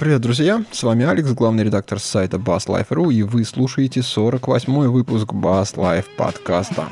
[0.00, 0.64] Привет, друзья!
[0.72, 6.88] С вами Алекс, главный редактор сайта BassLife.ru, и вы слушаете 48-й выпуск Bass Life подкаста.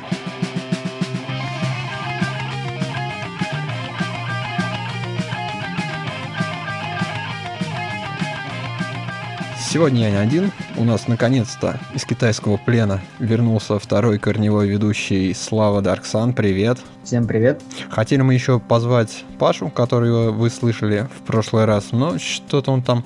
[9.70, 10.50] Сегодня я не один.
[10.78, 16.32] У нас наконец-то из китайского плена вернулся второй корневой ведущий Слава Дарксан.
[16.32, 16.78] Привет.
[17.04, 17.60] Всем привет.
[17.90, 23.04] Хотели мы еще позвать Пашу, которого вы слышали в прошлый раз, но что-то он там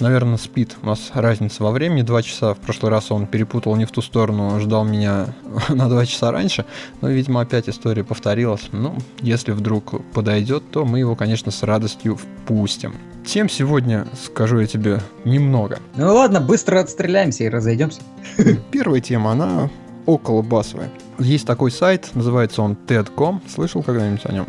[0.00, 0.76] наверное, спит.
[0.82, 2.54] У нас разница во времени, два часа.
[2.54, 5.34] В прошлый раз он перепутал не в ту сторону, ждал меня
[5.68, 6.64] на два часа раньше.
[7.00, 8.68] Но, видимо, опять история повторилась.
[8.72, 12.94] Ну, если вдруг подойдет, то мы его, конечно, с радостью впустим.
[13.24, 15.80] Тем сегодня, скажу я тебе, немного.
[15.96, 18.00] Ну ладно, быстро отстреляемся и разойдемся.
[18.70, 19.68] Первая тема, она
[20.06, 20.90] около басовая.
[21.18, 23.42] Есть такой сайт, называется он TED.com.
[23.46, 24.46] Слышал когда-нибудь о нем?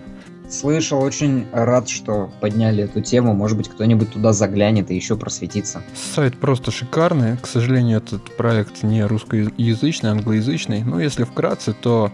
[0.49, 3.34] Слышал, очень рад, что подняли эту тему.
[3.35, 5.84] Может быть, кто-нибудь туда заглянет и еще просветится.
[6.16, 7.38] Сайт просто шикарный.
[7.38, 10.84] К сожалению, этот проект не русскоязычный, англоязычный.
[10.84, 12.12] Но если вкратце, то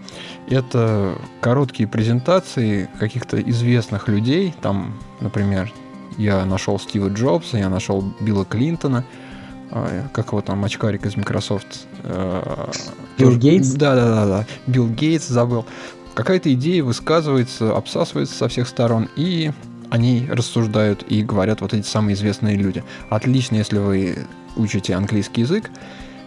[0.50, 4.54] это короткие презентации каких-то известных людей.
[4.60, 5.72] Там, например,
[6.18, 9.04] я нашел Стива Джобса, я нашел Билла Клинтона,
[9.70, 11.86] а, как его там, очкарик из Microsoft.
[12.04, 12.70] Э,
[13.18, 13.70] Билл Гейтс?
[13.72, 14.46] Да, да, да, да.
[14.66, 15.64] Билл Гейтс забыл
[16.16, 19.52] какая-то идея высказывается, обсасывается со всех сторон, и
[19.90, 22.82] они рассуждают и говорят вот эти самые известные люди.
[23.10, 25.70] Отлично, если вы учите английский язык.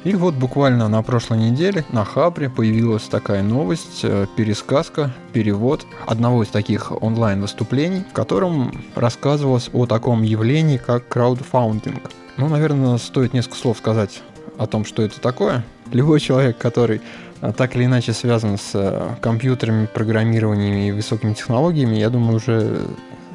[0.05, 6.43] И вот буквально на прошлой неделе на Хабре появилась такая новость, э, пересказка, перевод одного
[6.43, 12.11] из таких онлайн-выступлений, в котором рассказывалось о таком явлении, как краудфаундинг.
[12.37, 14.21] Ну, наверное, стоит несколько слов сказать
[14.57, 15.65] о том, что это такое.
[15.91, 17.01] Любой человек, который
[17.55, 22.81] так или иначе связан с э, компьютерами, программированием и высокими технологиями, я думаю, уже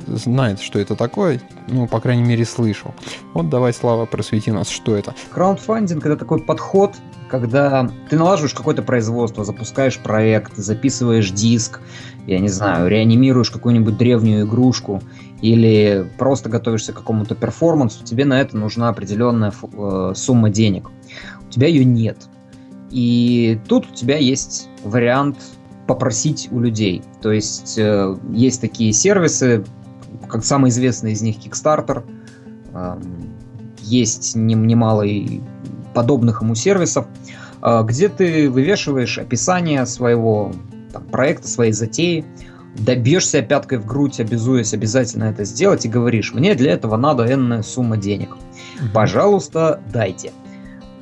[0.07, 2.95] знает, что это такое, ну, по крайней мере, слышал.
[3.33, 5.15] Вот давай, Слава, просвети нас, что это.
[5.31, 6.95] Краундфандинг— это такой подход,
[7.31, 11.81] когда ты налаживаешь какое-то производство, запускаешь проект, записываешь диск,
[12.27, 15.03] я не знаю, реанимируешь какую-нибудь древнюю игрушку
[15.41, 20.91] или просто готовишься к какому-то перформансу, тебе на это нужна определенная э, сумма денег.
[21.47, 22.19] У тебя ее нет.
[22.95, 25.37] И тут у тебя есть вариант
[25.89, 27.03] попросить у людей.
[27.21, 29.65] То есть э, есть такие сервисы,
[30.29, 32.05] как самый известный из них Kickstarter.
[32.73, 32.97] Э,
[33.81, 35.05] есть немало
[35.93, 37.07] подобных ему сервисов,
[37.63, 40.53] э, где ты вывешиваешь описание своего
[40.93, 42.25] там, проекта, своей затеи,
[42.79, 47.63] добьешься пяткой в грудь, обязуясь обязательно это сделать, и говоришь, мне для этого надо энная
[47.63, 48.37] сумма денег.
[48.93, 50.31] Пожалуйста, дайте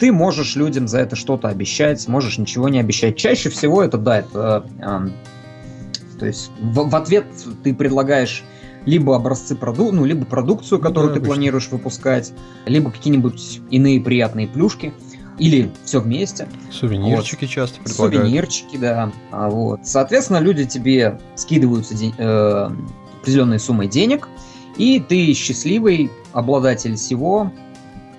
[0.02, 3.16] ты можешь людям за это что-то обещать, можешь ничего не обещать.
[3.16, 7.26] Чаще всего это да, это, э, то есть в, в ответ
[7.62, 8.42] ты предлагаешь
[8.84, 11.34] либо образцы проду, ну либо продукцию, ну которую да, ты обычно.
[11.34, 12.32] планируешь выпускать,
[12.66, 14.92] либо какие-нибудь иные приятные плюшки.
[15.38, 16.48] Или все вместе.
[16.72, 17.50] Сувенирчики вот.
[17.50, 18.22] часто предлагают.
[18.22, 19.12] Сувенирчики, да.
[19.30, 19.80] А вот.
[19.84, 22.70] Соответственно, люди тебе скидываются день, э,
[23.20, 24.28] определенной суммой денег,
[24.76, 27.52] и ты счастливый обладатель всего,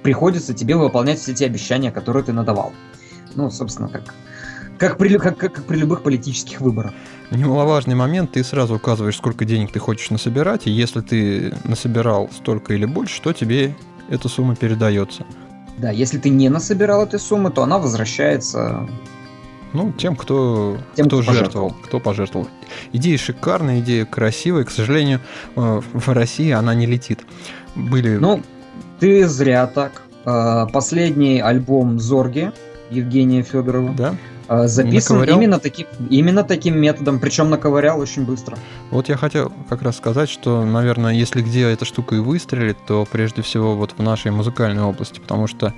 [0.03, 2.74] приходится тебе выполнять все те обещания, которые ты надавал.
[3.36, 4.14] Ну, собственно, как,
[4.78, 6.94] как, при, как, как, как при любых политических выборах.
[7.31, 12.74] Немаловажный момент, ты сразу указываешь, сколько денег ты хочешь насобирать, и если ты насобирал столько
[12.74, 13.75] или больше, то тебе
[14.09, 15.25] эта сумма передается.
[15.80, 18.88] Да, если ты не насобирал этой суммы, то она возвращается
[19.74, 22.47] ну, тем, кто, тем, кто, кто жертвовал, кто пожертвовал.
[22.92, 24.66] Идея шикарная, идея красивая.
[24.66, 25.19] К сожалению,
[25.56, 27.22] э, в России она не летит.
[27.75, 28.44] Были ну,
[29.03, 30.02] ты зря так.
[30.24, 32.53] А, последний альбом Зорги
[32.90, 34.16] Евгения Федорова да?
[34.47, 38.58] А, записан именно таким, именно таким методом, причем наковырял очень быстро.
[38.92, 43.06] Вот я хотел как раз сказать, что, наверное, если где эта штука и выстрелит, то
[43.12, 45.74] прежде всего вот в нашей музыкальной области, потому что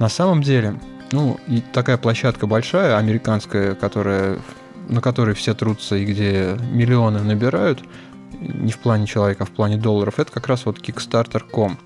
[0.00, 0.80] на самом деле,
[1.12, 4.40] ну, и такая площадка большая, американская, которая,
[4.88, 7.84] на которой все трутся и где миллионы набирают,
[8.40, 11.78] не в плане человека, а в плане долларов, это как раз вот Kickstarter.com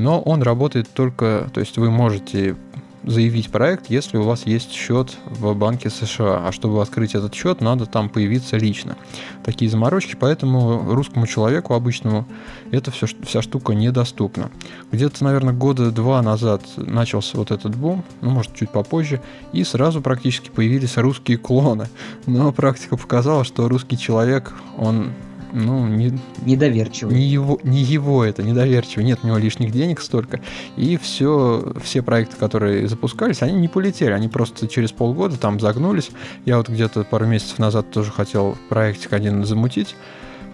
[0.00, 2.56] но он работает только, то есть вы можете
[3.02, 6.46] заявить проект, если у вас есть счет в банке США.
[6.46, 8.96] А чтобы открыть этот счет, надо там появиться лично.
[9.42, 12.26] Такие заморочки, поэтому русскому человеку обычному
[12.70, 14.50] эта вся штука недоступна.
[14.92, 19.22] Где-то, наверное, года два назад начался вот этот бум, ну, может, чуть попозже,
[19.52, 21.88] и сразу практически появились русские клоны.
[22.26, 25.12] Но практика показала, что русский человек, он
[25.52, 27.14] ну, не, недоверчивый.
[27.14, 29.04] Не его, не его это, недоверчивый.
[29.04, 30.40] Нет у него лишних денег столько.
[30.76, 34.12] И все, все проекты, которые запускались, они не полетели.
[34.12, 36.10] Они просто через полгода там загнулись.
[36.44, 39.94] Я вот где-то пару месяцев назад тоже хотел проектик один замутить.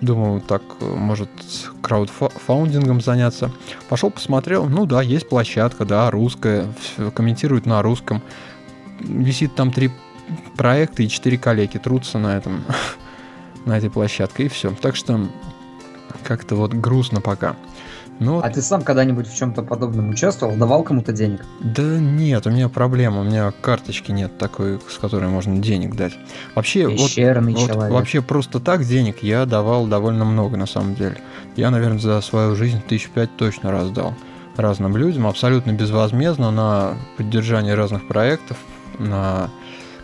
[0.00, 1.30] Думал, так, может,
[1.80, 3.50] краудфаундингом заняться.
[3.88, 6.66] Пошел, посмотрел, ну да, есть площадка, да, русская,
[7.14, 8.22] комментируют на русском.
[9.00, 9.90] Висит там три
[10.56, 12.64] проекта и четыре коллеги трутся на этом,
[13.66, 14.72] на этой площадке, и все.
[14.80, 15.28] Так что
[16.22, 17.56] как-то вот грустно пока.
[18.18, 20.56] Ну, а ты сам когда-нибудь в чем-то подобном участвовал?
[20.56, 21.44] Давал кому-то денег?
[21.60, 23.20] Да нет, у меня проблема.
[23.20, 26.14] У меня карточки нет такой, с которой можно денег дать.
[26.54, 31.18] Вообще, вот, вот, вообще просто так денег я давал довольно много на самом деле.
[31.56, 34.14] Я, наверное, за свою жизнь тысяч пять точно раздал
[34.56, 38.56] разным людям, абсолютно безвозмездно на поддержание разных проектов,
[38.98, 39.50] на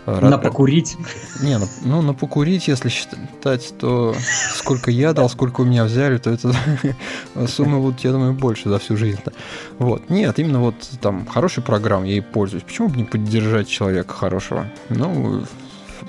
[0.07, 0.97] на покурить?
[1.43, 4.15] Не, ну, ну на покурить, если считать, то
[4.55, 6.55] сколько я дал, сколько у меня взяли, то это
[7.47, 9.21] сумма вот, я думаю, больше за всю жизнь.
[9.25, 9.33] -то.
[9.79, 10.11] Вот.
[10.11, 12.65] Нет, именно вот там хорошая программа, я ей пользуюсь.
[12.65, 14.67] Почему бы не поддержать человека хорошего?
[14.89, 15.45] Ну,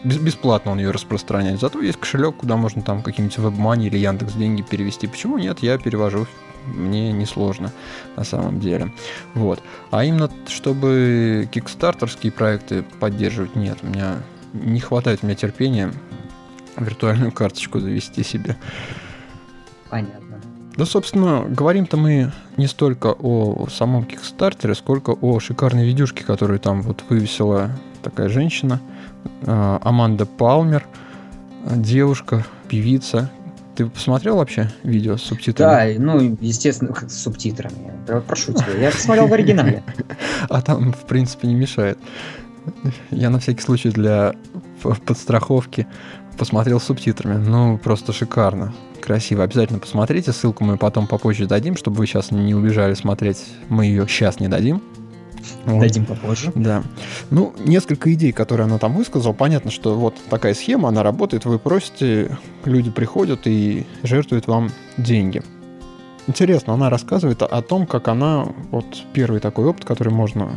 [0.03, 1.59] бесплатно он ее распространяет.
[1.59, 5.07] Зато есть кошелек, куда можно там какие-нибудь WebMoney или Яндекс деньги перевести.
[5.07, 5.59] Почему нет?
[5.61, 6.27] Я перевожу
[6.68, 7.71] мне несложно
[8.15, 8.94] на самом деле.
[9.33, 9.62] Вот.
[9.92, 14.18] А именно, чтобы кикстартерские проекты поддерживать, нет, у меня
[14.54, 15.92] не хватает у меня терпения
[16.77, 18.57] виртуальную карточку завести себе.
[19.89, 20.42] Понятно.
[20.75, 26.81] Да, собственно, говорим-то мы не столько о самом Кикстартере, сколько о шикарной видюшке, которую там
[26.81, 27.69] вот вывесила
[28.01, 28.81] такая женщина,
[29.44, 30.88] а, Аманда Палмер,
[31.63, 33.30] девушка, певица,
[33.75, 35.93] ты посмотрел вообще видео с субтитрами?
[35.97, 37.91] Да, ну, естественно, с субтитрами.
[38.27, 39.83] Прошу тебя, я посмотрел в оригинале.
[40.49, 41.97] А там, в принципе, не мешает.
[43.11, 44.33] Я на всякий случай для
[45.05, 45.87] подстраховки
[46.37, 47.35] посмотрел с субтитрами.
[47.35, 48.73] Ну, просто шикарно.
[49.01, 49.43] Красиво.
[49.43, 50.31] Обязательно посмотрите.
[50.31, 53.43] Ссылку мы потом попозже дадим, чтобы вы сейчас не убежали смотреть.
[53.69, 54.81] Мы ее сейчас не дадим.
[55.65, 55.81] Вот.
[55.81, 56.51] Дадим попозже.
[56.55, 56.83] Да.
[57.29, 59.33] Ну, несколько идей, которые она там высказала.
[59.33, 65.41] Понятно, что вот такая схема, она работает, вы просите, люди приходят и жертвуют вам деньги.
[66.27, 70.51] Интересно, она рассказывает о, том, как она, вот первый такой опыт, который можно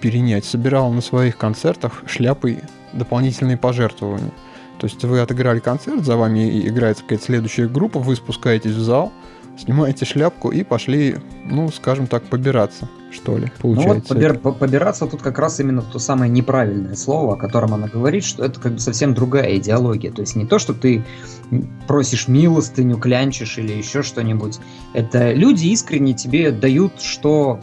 [0.00, 2.58] перенять, собирала на своих концертах шляпой
[2.92, 4.32] дополнительные пожертвования.
[4.78, 9.12] То есть вы отыграли концерт, за вами играет какая-то следующая группа, вы спускаетесь в зал,
[9.58, 13.92] снимаете шляпку и пошли, ну, скажем так, побираться, что ли, получается.
[13.92, 17.88] Ну вот побир, побираться тут как раз именно то самое неправильное слово, о котором она
[17.88, 20.12] говорит, что это как бы совсем другая идеология.
[20.12, 21.04] То есть не то, что ты
[21.86, 24.58] просишь милостыню, клянчишь или еще что-нибудь.
[24.94, 27.60] Это люди искренне тебе дают, что,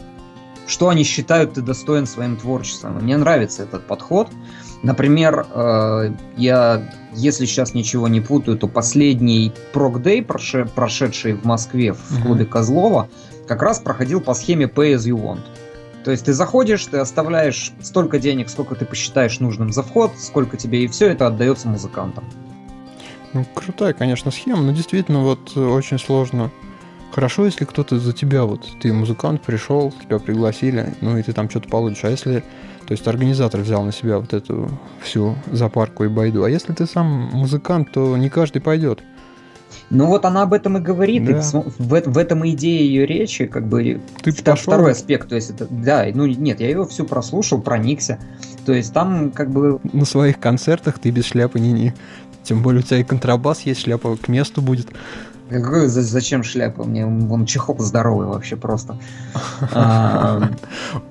[0.66, 2.98] что они считают ты достоин своим творчеством.
[2.98, 4.28] И мне нравится этот подход.
[4.82, 6.82] Например, э, я,
[7.14, 13.08] если сейчас ничего не путаю, то последний прог-дэй, прошедший в Москве в клубе Козлова,
[13.46, 15.40] как раз проходил по схеме Pay as you want.
[16.04, 20.56] То есть ты заходишь, ты оставляешь столько денег, сколько ты посчитаешь нужным за вход, сколько
[20.56, 22.24] тебе, и все это отдается музыкантам.
[23.34, 26.50] Ну, крутая, конечно, схема, но действительно вот очень сложно.
[27.12, 31.50] Хорошо, если кто-то за тебя, вот ты музыкант, пришел, тебя пригласили, ну и ты там
[31.50, 32.04] что-то получишь.
[32.04, 32.44] А если
[32.90, 34.68] то есть организатор взял на себя вот эту
[35.00, 36.42] всю запарку и байду.
[36.42, 38.98] А если ты сам музыкант, то не каждый пойдет.
[39.90, 41.38] Ну вот она об этом и говорит, да.
[41.38, 45.36] и в, в этом и идея ее речи, как бы ты втор, второй аспект, то
[45.36, 48.18] есть это, да, ну нет, я ее всю прослушал, проникся,
[48.66, 49.78] то есть там как бы...
[49.92, 51.94] На своих концертах ты без шляпы не-не,
[52.42, 54.88] тем более у тебя и контрабас есть, шляпа к месту будет.
[55.50, 56.84] Зачем шляпа?
[56.84, 58.98] Мне он чехол здоровый вообще просто.
[59.72, 60.50] А,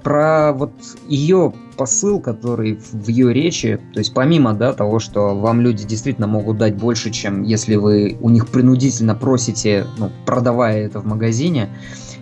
[0.04, 0.74] про вот
[1.08, 6.28] ее посыл, который в ее речи, то есть помимо да, того, что вам люди действительно
[6.28, 11.70] могут дать больше, чем если вы у них принудительно просите, ну, продавая это в магазине,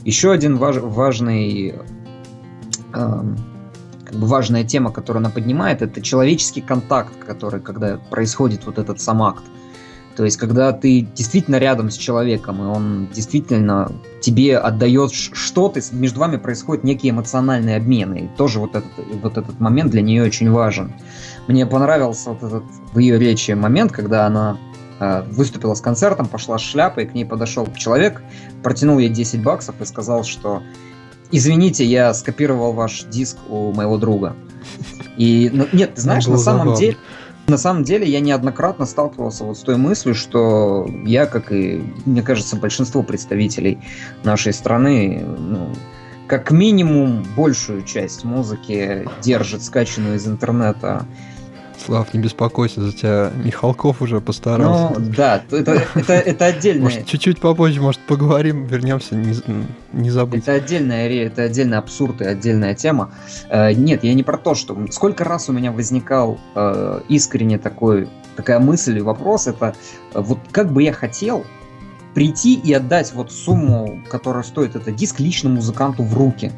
[0.04, 1.76] еще один важ, важный
[2.94, 3.24] э,
[4.06, 9.02] как бы важная тема, которую она поднимает, это человеческий контакт, который, когда происходит вот этот
[9.02, 9.44] сам акт.
[10.18, 16.20] То есть, когда ты действительно рядом с человеком, и он действительно тебе отдает что-то, между
[16.20, 18.90] вами происходит некий эмоциональный обмен, и тоже вот этот,
[19.22, 20.92] вот этот момент для нее очень важен.
[21.48, 24.58] Мне понравился вот этот в ее речи момент, когда она
[25.00, 28.24] э, выступила с концертом, пошла с шляпой, к ней подошел человек,
[28.64, 30.64] протянул ей 10 баксов и сказал, что
[31.30, 34.36] извините, я скопировал ваш диск у моего друга.
[35.16, 36.98] И, ну, нет, ты знаешь, на самом деле,
[37.48, 42.22] на самом деле я неоднократно сталкивался вот с той мыслью, что я, как и, мне
[42.22, 43.80] кажется, большинство представителей
[44.24, 45.74] нашей страны, ну,
[46.28, 51.06] как минимум большую часть музыки держит скачанную из интернета
[51.86, 55.00] Слав, не беспокойся, за тебя Михалков уже постарался.
[55.00, 56.86] Ну, да, это, это, это отдельно.
[56.86, 59.36] Может, чуть-чуть попозже, может, поговорим, вернемся, не,
[59.94, 60.40] не забудь.
[60.40, 63.12] Это отдельная, это отдельный абсурд и отдельная тема.
[63.50, 64.78] Э, нет, я не про то, что...
[64.92, 69.76] Сколько раз у меня возникал э, искренне такой, такая мысль и вопрос, это
[70.14, 71.46] вот как бы я хотел,
[72.14, 76.52] прийти и отдать вот сумму, которая стоит этот диск, лично музыканту в руки.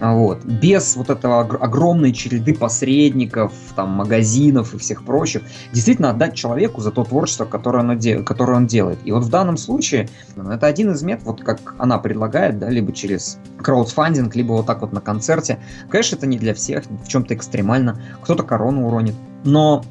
[0.00, 0.44] Вот.
[0.44, 5.42] Без вот этого огромной череды посредников, там, магазинов и всех прочих.
[5.72, 8.98] Действительно отдать человеку за то творчество, которое он, де- которое он делает.
[9.04, 12.70] И вот в данном случае ну, это один из методов, вот как она предлагает, да,
[12.70, 15.58] либо через краудфандинг, либо вот так вот на концерте.
[15.90, 18.00] Конечно, это не для всех, в чем-то экстремально.
[18.22, 19.14] Кто-то корону уронит.
[19.44, 19.84] Но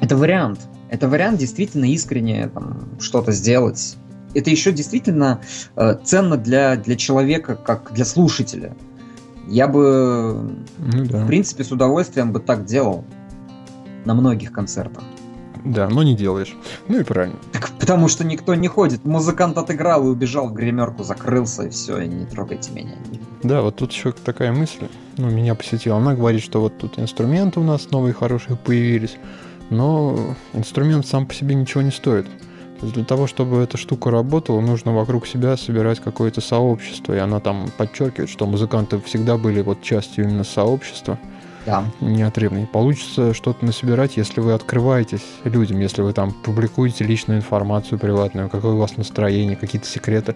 [0.00, 0.60] это вариант.
[0.88, 3.96] Это вариант действительно искренне там, что-то сделать.
[4.34, 5.40] Это еще действительно
[5.76, 8.74] э, ценно для, для человека, как для слушателя.
[9.48, 11.24] Я бы, ну, да.
[11.24, 13.04] в принципе, с удовольствием бы так делал
[14.04, 15.02] на многих концертах.
[15.64, 16.56] Да, но не делаешь.
[16.86, 17.36] Ну и правильно.
[17.52, 19.04] Так, потому что никто не ходит.
[19.04, 22.94] Музыкант отыграл и убежал в гримерку, закрылся, и все, и не трогайте меня.
[23.42, 25.96] Да, вот тут еще такая мысль, ну, меня посетила.
[25.96, 29.16] Она говорит, что вот тут инструменты у нас новые хорошие появились,
[29.70, 32.26] но инструмент сам по себе ничего не стоит.
[32.80, 37.12] Для того, чтобы эта штука работала, нужно вокруг себя собирать какое-то сообщество.
[37.12, 41.18] И она там подчеркивает, что музыканты всегда были вот частью именно сообщества
[41.68, 41.84] да.
[42.00, 42.62] неотрывно.
[42.62, 48.48] И получится что-то насобирать, если вы открываетесь людям, если вы там публикуете личную информацию приватную,
[48.48, 50.34] какое у вас настроение, какие-то секреты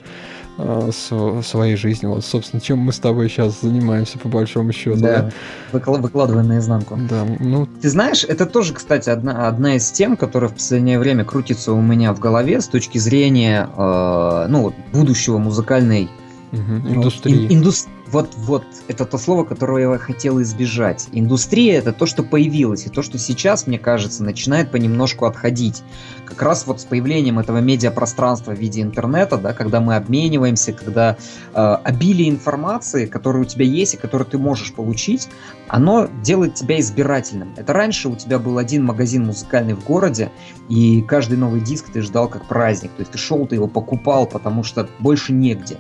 [0.59, 2.07] э, с, своей жизни.
[2.07, 5.01] Вот, собственно, чем мы с тобой сейчас занимаемся, по большому счету.
[5.01, 5.31] Да,
[5.73, 5.81] да?
[5.81, 6.99] выкладываем наизнанку.
[7.09, 7.67] Да, ну...
[7.81, 11.81] Ты знаешь, это тоже, кстати, одна, одна из тем, которая в последнее время крутится у
[11.81, 16.11] меня в голове с точки зрения э, ну, будущего музыкальной
[16.53, 17.47] Угу, индустрии.
[17.47, 21.09] Ин, индус, вот, вот, это то слово, которого я хотел избежать.
[21.13, 25.83] Индустрия это то, что появилось, и то, что сейчас, мне кажется, начинает понемножку отходить.
[26.27, 31.17] Как раз вот с появлением этого медиапространства в виде интернета, да, когда мы обмениваемся, когда
[31.55, 35.31] э, обилие информации, которая у тебя есть и которую ты можешь получить,
[35.69, 37.55] оно делает тебя избирательным.
[37.57, 40.31] Это раньше у тебя был один магазин музыкальный в городе,
[40.69, 42.91] и каждый новый диск ты ждал как праздник.
[42.93, 45.79] То есть ты шел, ты его покупал, потому что больше негде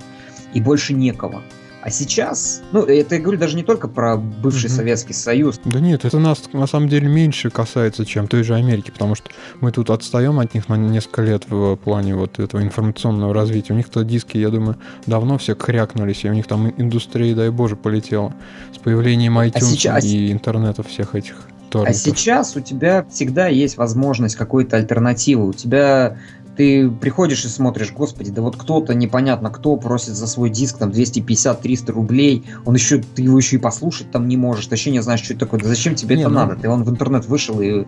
[0.54, 1.42] и больше некого.
[1.82, 4.76] А сейчас, ну, это я говорю даже не только про бывший угу.
[4.76, 5.60] Советский Союз.
[5.64, 9.30] Да нет, это нас на самом деле меньше касается, чем той же Америки, потому что
[9.60, 13.72] мы тут отстаем от них на несколько лет в плане вот этого информационного развития.
[13.72, 17.74] У них-то диски, я думаю, давно все крякнулись, и у них там индустрия, дай боже,
[17.74, 18.32] полетела
[18.72, 20.04] с появлением iTunes а сейчас...
[20.04, 21.34] и интернета всех этих
[21.68, 21.96] торрентов.
[21.96, 25.48] А сейчас у тебя всегда есть возможность какой-то альтернативы.
[25.48, 26.18] У тебя
[26.56, 30.90] ты приходишь и смотришь, господи, да вот кто-то непонятно кто просит за свой диск там
[30.90, 35.00] 250-300 рублей, он еще, ты его еще и послушать там не можешь, ты вообще не
[35.00, 36.36] знаешь, что это такое, да зачем тебе не, это ну...
[36.36, 36.56] надо?
[36.56, 37.84] Ты он в интернет вышел и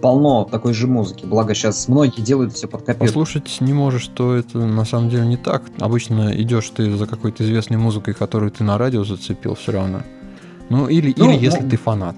[0.00, 3.06] полно такой же музыки, благо сейчас многие делают все под копирку.
[3.06, 5.62] Послушать не можешь, то это на самом деле не так.
[5.78, 10.02] Обычно идешь ты за какой-то известной музыкой, которую ты на радио зацепил все равно.
[10.68, 12.16] Ну, или, ну, или если ну, ты фанат.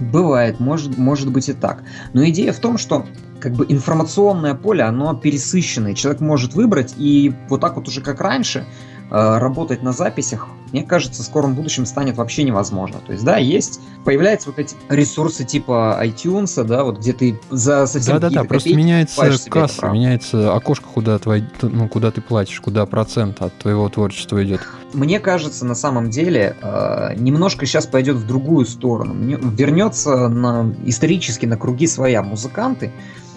[0.00, 1.84] Бывает, может, может быть и так.
[2.12, 3.06] Но идея в том, что
[3.40, 5.94] как бы информационное поле, оно пересыщенное.
[5.94, 8.64] Человек может выбрать и вот так вот уже как раньше
[9.12, 12.98] работать на записях, мне кажется, в скором будущем станет вообще невозможно.
[13.06, 17.86] То есть, да, есть, появляются вот эти ресурсы типа iTunes, да, вот где ты за
[17.86, 22.58] совсем Да, да, да, просто меняется касса, меняется окошко, куда, твой, ну, куда ты платишь,
[22.60, 24.62] куда процент от твоего творчества идет.
[24.94, 29.14] Мне кажется, на самом деле, э, немножко сейчас пойдет в другую сторону.
[29.14, 32.22] Вернется на, исторически на круги своя.
[32.22, 32.92] Музыканты,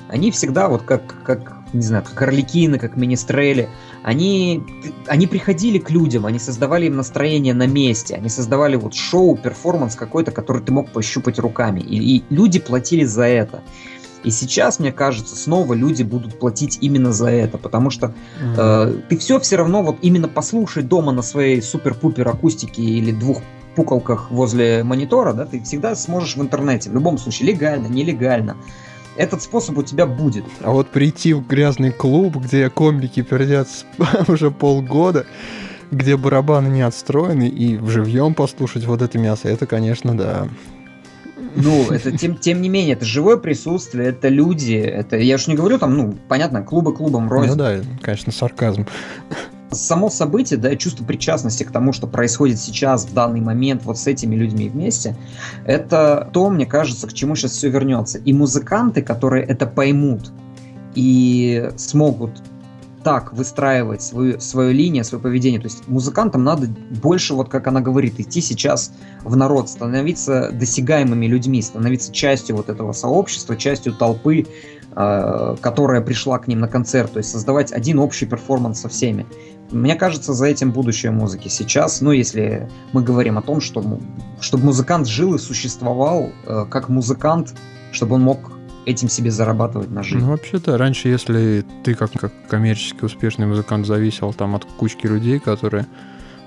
[0.08, 3.70] они всегда вот как, как не знаю, как Орликины, как Министрели,
[4.04, 4.64] они,
[5.08, 9.96] они приходили к людям, они создавали им настроение на месте, они создавали вот шоу, перформанс
[9.96, 13.62] какой-то, который ты мог пощупать руками, и, и люди платили за это.
[14.24, 18.56] И сейчас, мне кажется, снова люди будут платить именно за это, потому что mm-hmm.
[18.58, 23.42] э, ты все все равно вот именно послушай дома на своей супер-пупер акустике или двух
[23.76, 28.58] пукалках возле монитора, да, ты всегда сможешь в интернете, в любом случае, легально, нелегально
[29.16, 30.46] этот способ у тебя будет.
[30.62, 33.68] А вот прийти в грязный клуб, где комбики пердят
[34.28, 35.26] уже полгода,
[35.92, 40.48] где барабаны не отстроены, и в живьем послушать вот это мясо, это, конечно, да.
[41.56, 45.56] Ну, это тем, тем не менее, это живое присутствие, это люди, это, я уж не
[45.56, 47.52] говорю там, ну, понятно, клубы клубом рознь.
[47.52, 48.86] Ну да, конечно, сарказм
[49.76, 54.08] само событие, да, чувство причастности к тому, что происходит сейчас, в данный момент, вот с
[54.08, 55.16] этими людьми вместе,
[55.66, 58.18] это то, мне кажется, к чему сейчас все вернется.
[58.20, 60.32] И музыканты, которые это поймут
[60.96, 62.42] и смогут
[63.06, 65.62] так выстраивать свою, свою линию, свое поведение.
[65.62, 66.68] То есть музыкантам надо
[67.04, 72.68] больше, вот как она говорит, идти сейчас в народ, становиться досягаемыми людьми, становиться частью вот
[72.68, 74.48] этого сообщества, частью толпы,
[74.96, 79.26] которая пришла к ним на концерт, то есть создавать один общий перформанс со всеми.
[79.72, 83.84] Мне кажется, за этим будущее музыки сейчас, ну, если мы говорим о том, что,
[84.40, 87.56] чтобы музыкант жил и существовал э, как музыкант,
[87.92, 88.52] чтобы он мог
[88.86, 90.24] этим себе зарабатывать на жизнь.
[90.24, 95.40] Ну, вообще-то, раньше, если ты как, как коммерчески успешный музыкант зависел там от кучки людей,
[95.40, 95.88] которые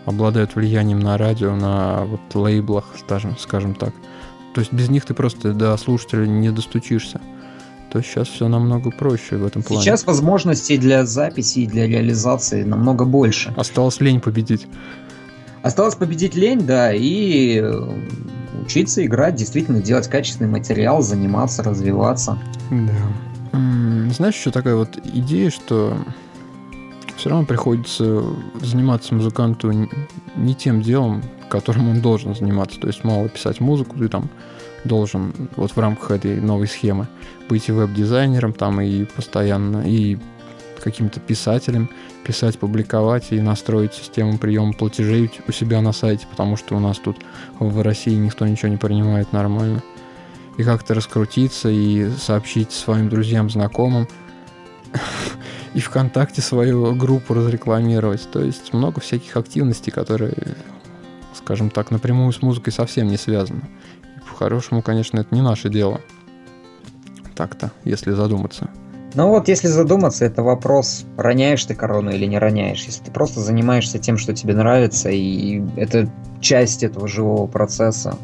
[0.06, 3.92] обладают влиянием на радио, на вот лейблах, скажем, скажем так,
[4.54, 7.20] то есть без них ты просто до слушателя не достучишься
[7.90, 9.82] то сейчас все намного проще в этом плане.
[9.82, 13.52] Сейчас возможностей для записи и для реализации намного больше.
[13.56, 14.66] Осталось лень победить.
[15.62, 17.98] Осталось победить лень, да, и э,
[18.62, 22.38] учиться играть, действительно делать качественный материал, заниматься, развиваться.
[22.70, 24.12] Да.
[24.12, 25.96] Знаешь, еще такая вот идея, что
[27.16, 28.22] все равно приходится
[28.60, 29.88] заниматься музыканту
[30.36, 32.78] не тем делом, которым он должен заниматься.
[32.78, 34.30] То есть мало писать музыку, ты там
[34.88, 37.06] должен вот в рамках этой новой схемы
[37.48, 40.18] быть и веб-дизайнером там и постоянно, и
[40.82, 41.90] каким-то писателем,
[42.24, 46.98] писать, публиковать и настроить систему приема платежей у себя на сайте, потому что у нас
[46.98, 47.18] тут
[47.58, 49.82] в России никто ничего не принимает нормально.
[50.56, 54.08] И как-то раскрутиться и сообщить своим друзьям, знакомым,
[55.74, 58.28] и ВКонтакте свою группу разрекламировать.
[58.30, 60.34] То есть много всяких активностей, которые,
[61.34, 63.62] скажем так, напрямую с музыкой совсем не связаны.
[64.30, 66.00] По-хорошему, конечно, это не наше дело.
[67.34, 68.68] Так-то, если задуматься.
[69.14, 72.84] Ну вот, если задуматься, это вопрос, роняешь ты корону или не роняешь.
[72.84, 78.16] Если ты просто занимаешься тем, что тебе нравится, и это часть этого живого процесса,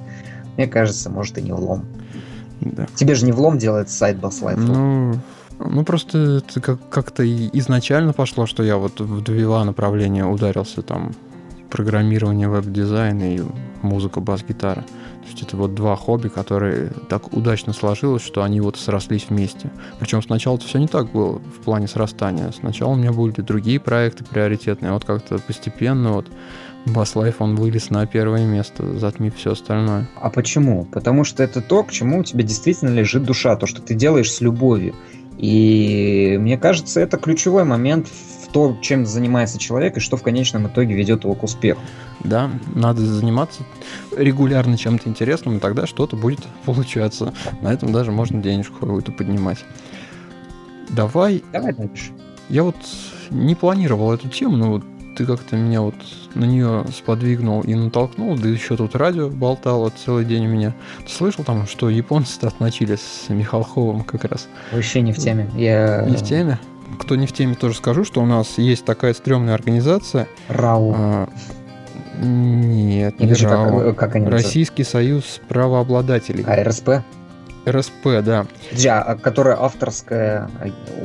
[0.57, 1.87] мне кажется, может и не влом.
[2.61, 2.87] Да.
[2.95, 4.57] Тебе же не влом делает сайт Boss Life.
[4.57, 5.15] Ну,
[5.59, 11.15] ну, просто как- как-то изначально пошло, что я вот в два направления ударился, там,
[11.75, 13.41] программирование, веб-дизайн и
[13.83, 14.83] музыка, бас-гитара.
[14.83, 19.73] То есть это вот два хобби, которые так удачно сложилось, что они вот срослись вместе.
[19.99, 22.53] Причем сначала это все не так было в плане срастания.
[22.53, 26.29] Сначала у меня были другие проекты приоритетные, вот как-то постепенно вот
[26.87, 30.09] Life, он вылез на первое место, затмив все остальное.
[30.21, 30.85] А почему?
[30.85, 34.31] Потому что это то, к чему у тебя действительно лежит душа, то, что ты делаешь
[34.31, 34.95] с любовью.
[35.39, 38.07] И мне кажется, это ключевой момент
[38.55, 41.81] то, чем занимается человек и что в конечном итоге ведет его к успеху.
[42.21, 43.65] Да, надо заниматься
[44.17, 47.35] регулярно чем-то интересным, и тогда что-то будет получаться.
[47.63, 49.59] На этом даже можно денежку какую-то поднимать.
[50.89, 51.43] Давай.
[51.53, 52.13] Давай дальше.
[52.49, 52.77] Я вот
[53.31, 54.85] не планировал эту тему, но вот
[55.17, 55.97] ты как-то меня вот
[56.37, 60.75] на нее сподвигнул и натолкнул, да еще тут радио болтало целый день у меня.
[61.05, 64.47] Ты слышал там, что японцы-то отмочили с Михалковым как раз?
[64.71, 65.51] Вообще не в теме.
[65.57, 66.07] Я...
[66.09, 66.61] Не в теме?
[66.99, 70.29] Кто не в теме, тоже скажу, что у нас есть такая стрёмная организация.
[70.49, 70.95] РАУ.
[70.97, 71.29] А,
[72.21, 73.79] нет, не Или РАУ.
[73.79, 76.45] Как, как они Российский союз правообладателей.
[76.47, 77.03] А, РСП?
[77.67, 78.47] РСП, да.
[78.69, 80.51] Подожди, а которое авторское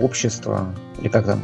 [0.02, 1.42] общество, или как там,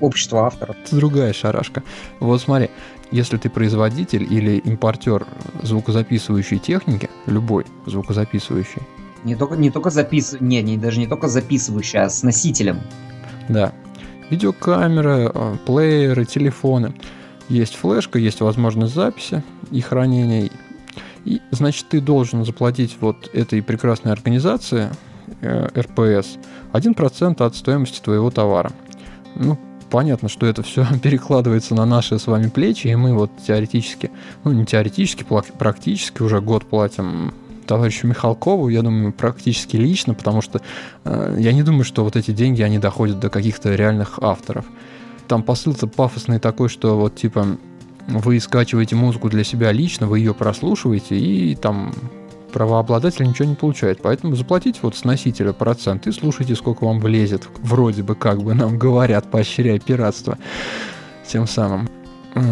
[0.00, 0.76] общество авторов?
[0.84, 1.82] Это другая шарашка.
[2.20, 2.70] Вот смотри,
[3.10, 5.26] если ты производитель или импортер
[5.62, 8.82] звукозаписывающей техники, любой звукозаписывающий.
[9.24, 10.36] Не только, не только запис...
[10.40, 12.80] Не, не, даже не только записывающий, а с носителем.
[13.48, 13.72] Да.
[14.30, 16.94] Видеокамеры, а, плееры, телефоны.
[17.48, 20.50] Есть флешка, есть возможность записи и хранения.
[21.24, 24.90] И, значит, ты должен заплатить вот этой прекрасной организации,
[25.40, 26.38] э, РПС,
[26.72, 28.70] 1% от стоимости твоего товара.
[29.34, 29.58] Ну,
[29.90, 34.10] понятно, что это все перекладывается на наши с вами плечи, и мы вот теоретически,
[34.44, 35.24] ну не теоретически,
[35.58, 37.32] практически уже год платим
[37.68, 40.60] товарищу Михалкову, я думаю, практически лично, потому что
[41.04, 44.64] э, я не думаю, что вот эти деньги, они доходят до каких-то реальных авторов.
[45.28, 47.46] Там посыл-то пафосный такой, что вот типа
[48.08, 51.92] вы скачиваете музыку для себя лично, вы ее прослушиваете, и там
[52.52, 54.00] правообладатель ничего не получает.
[54.00, 57.46] Поэтому заплатите вот с носителя процент и слушайте, сколько вам влезет.
[57.58, 60.38] Вроде бы как бы нам говорят, поощряя пиратство.
[61.26, 61.88] Тем самым.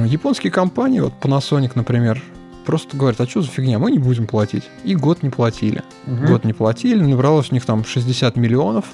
[0.06, 2.22] Японские компании, вот Panasonic, например,
[2.66, 4.64] просто говорят, а что за фигня, мы не будем платить.
[4.84, 5.82] И год не платили.
[6.06, 6.26] Угу.
[6.26, 8.84] Год не платили, набралось у них там 60 миллионов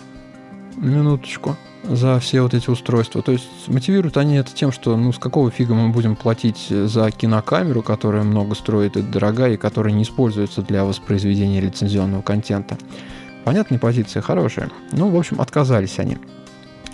[0.76, 3.22] минуточку за все вот эти устройства.
[3.22, 7.10] То есть мотивируют они это тем, что ну с какого фига мы будем платить за
[7.10, 12.78] кинокамеру, которая много строит и дорогая, и которая не используется для воспроизведения лицензионного контента.
[13.44, 14.70] Понятная позиция, хорошая.
[14.92, 16.18] Ну, в общем, отказались они.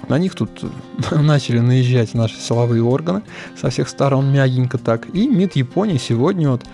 [0.09, 0.65] На них тут
[1.11, 3.23] начали наезжать наши силовые органы
[3.61, 5.07] со всех сторон мягенько так.
[5.15, 6.65] И МИД Японии сегодня вот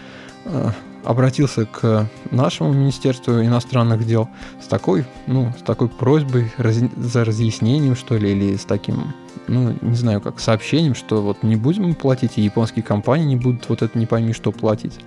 [0.45, 0.71] э,
[1.05, 4.29] обратился к нашему Министерству иностранных дел
[4.63, 9.15] с такой, ну, с такой просьбой раз, за разъяснением, что ли, или с таким,
[9.47, 13.69] ну, не знаю, как сообщением, что вот не будем платить, и японские компании не будут
[13.69, 14.99] вот это не пойми что платить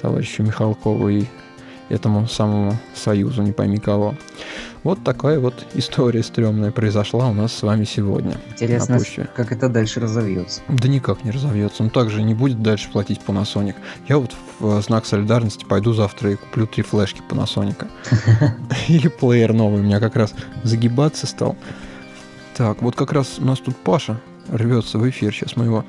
[0.00, 1.24] товарищу Михалкову и
[1.88, 4.14] этому самому союзу, не пойми кого.
[4.82, 8.36] Вот такая вот история стрёмная произошла у нас с вами сегодня.
[8.50, 9.00] Интересно,
[9.34, 10.60] как это дальше разовьется.
[10.68, 11.82] Да никак не разовьется.
[11.82, 13.74] Он также не будет дальше платить Panasonic.
[14.08, 17.88] Я вот в знак солидарности пойду завтра и куплю три флешки Panasonic.
[18.88, 19.80] Или плеер новый.
[19.80, 21.56] У меня как раз загибаться стал.
[22.56, 25.32] Так, вот как раз у нас тут Паша рвется в эфир.
[25.34, 25.84] Сейчас мы его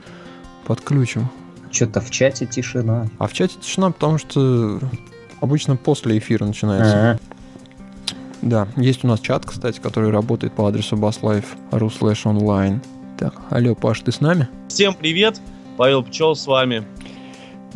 [0.66, 1.30] подключим.
[1.72, 3.08] Что-то в чате тишина.
[3.20, 4.80] А в чате тишина, потому что
[5.42, 7.12] обычно после эфира начинается.
[7.12, 7.20] А-а-а.
[8.42, 12.80] Да, есть у нас чат, кстати, который работает по адресу basslife.ru slash online.
[13.18, 14.48] Так, алло, Паш, ты с нами?
[14.68, 15.42] Всем привет,
[15.76, 16.86] Павел Пчел с вами.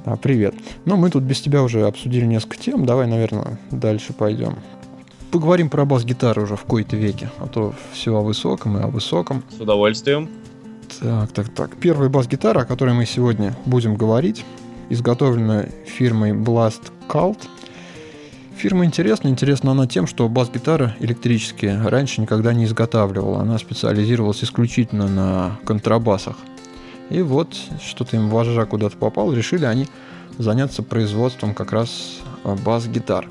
[0.05, 0.53] Да, привет.
[0.85, 4.55] Ну, мы тут без тебя уже обсудили несколько тем, давай, наверное, дальше пойдем.
[5.31, 9.43] Поговорим про бас-гитары уже в кои-то веке, а то все о высоком и о высоком.
[9.49, 10.29] С удовольствием.
[10.99, 11.75] Так, так, так.
[11.77, 14.45] Первая бас-гитара, о которой мы сегодня будем говорить,
[14.91, 17.39] изготовлена фирмой Blast Cult–
[18.61, 19.27] Фирма интересна.
[19.27, 23.39] Интересна она тем, что бас-гитары электрические раньше никогда не изготавливала.
[23.39, 26.35] Она специализировалась исключительно на контрабасах.
[27.09, 29.87] И вот что-то им вожжа куда-то попал, решили они
[30.37, 33.27] заняться производством как раз а, бас-гитар.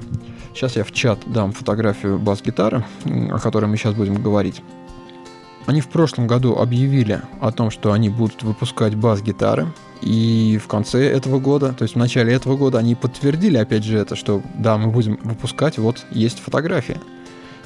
[0.53, 4.63] Сейчас я в чат дам фотографию бас-гитары, о которой мы сейчас будем говорить.
[5.67, 9.69] Они в прошлом году объявили о том, что они будут выпускать бас-гитары.
[10.01, 13.99] И в конце этого года, то есть в начале этого года, они подтвердили опять же
[13.99, 16.99] это, что да, мы будем выпускать, вот есть фотография.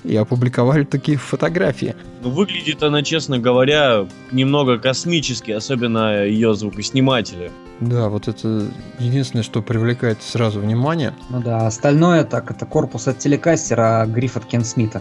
[0.02, 1.94] И опубликовали такие фотографии.
[2.22, 7.50] Ну, выглядит она, честно говоря, немного космически, особенно ее звукосниматели.
[7.80, 8.66] Да, вот это
[8.98, 11.14] единственное, что привлекает сразу внимание.
[11.30, 15.00] Ну да, остальное так, это корпус от телекастера, а гриф от Кен Смита.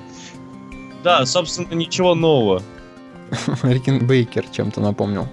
[1.04, 2.64] Да, собственно, ничего нового.
[3.64, 5.28] Рикен Бейкер чем-то напомнил.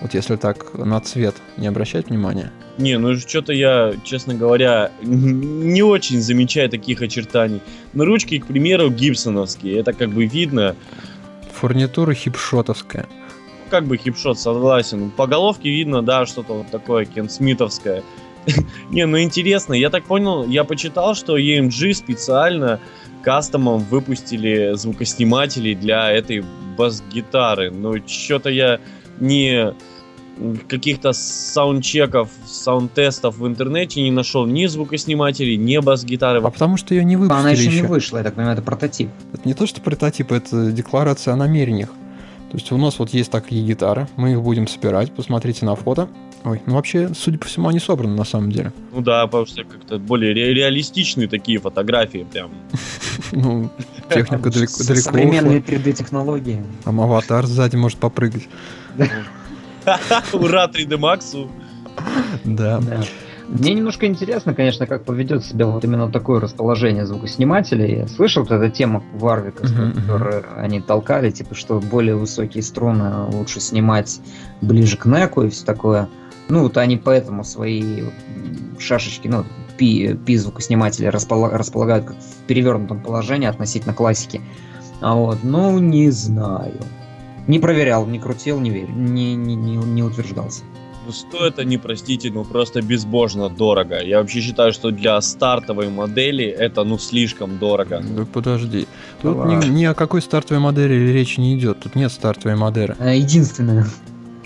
[0.00, 2.52] Вот если так на цвет не обращать внимания.
[2.76, 7.62] Не, ну что-то я, честно говоря, не очень замечаю таких очертаний.
[7.92, 10.76] На ручки, к примеру, гибсоновские, это как бы видно.
[11.52, 13.06] Фурнитура хипшотовская.
[13.70, 15.10] Как бы хипшот, согласен.
[15.10, 18.02] По головке видно, да, что-то вот такое Кен Смитовское.
[18.90, 22.80] Не, ну интересно, я так понял, я почитал, что EMG специально
[23.24, 26.44] кастомом выпустили звукосниматели для этой
[26.76, 27.70] бас-гитары.
[27.70, 28.78] Ну, что-то я
[29.18, 29.74] не
[30.68, 36.40] каких-то саундчеков, саунд-тестов в интернете не нашел ни звукоснимателей, ни бас-гитары.
[36.40, 38.62] А потому что ее не выпустили Она еще, еще не вышла, я так понимаю, это
[38.62, 39.10] прототип.
[39.32, 41.90] Это не то, что прототип, это декларация о намерениях.
[42.50, 46.08] То есть у нас вот есть такие гитары, мы их будем собирать, посмотрите на фото.
[46.44, 48.72] Ой, ну вообще, судя по всему, они собраны на самом деле.
[48.92, 52.50] Ну да, потому что как-то более ре- реалистичные такие фотографии прям.
[53.32, 53.70] Ну,
[54.08, 56.64] техника далеко Современные 3D-технологии.
[56.84, 58.48] А аватар сзади может попрыгать.
[60.32, 61.48] Ура 3D Max.
[62.44, 62.80] Да.
[63.48, 67.98] Мне немножко интересно, конечно, как поведет себя вот именно такое расположение звукоснимателей.
[67.98, 73.26] Я слышал вот эту тему Варвика, uh-huh, которую они толкали, типа, что более высокие струны
[73.32, 74.20] лучше снимать
[74.62, 76.08] ближе к неку и все такое.
[76.48, 78.04] Ну, вот они поэтому свои
[78.78, 79.44] шашечки, ну,
[79.76, 84.40] пи, пи звукосниматели располагают как в перевернутом положении относительно классики.
[85.00, 86.80] А вот, ну, не знаю.
[87.46, 90.62] Не проверял, не крутил, не верю, не, не, не, не утверждался.
[91.06, 94.02] Ну, стоит они, простите, ну просто безбожно дорого.
[94.02, 98.02] Я вообще считаю, что для стартовой модели это ну слишком дорого.
[98.02, 98.88] Да подожди.
[99.20, 101.80] Тут ни, ни о какой стартовой модели речи не идет.
[101.80, 102.96] Тут нет стартовой модели.
[102.98, 103.86] А, единственная.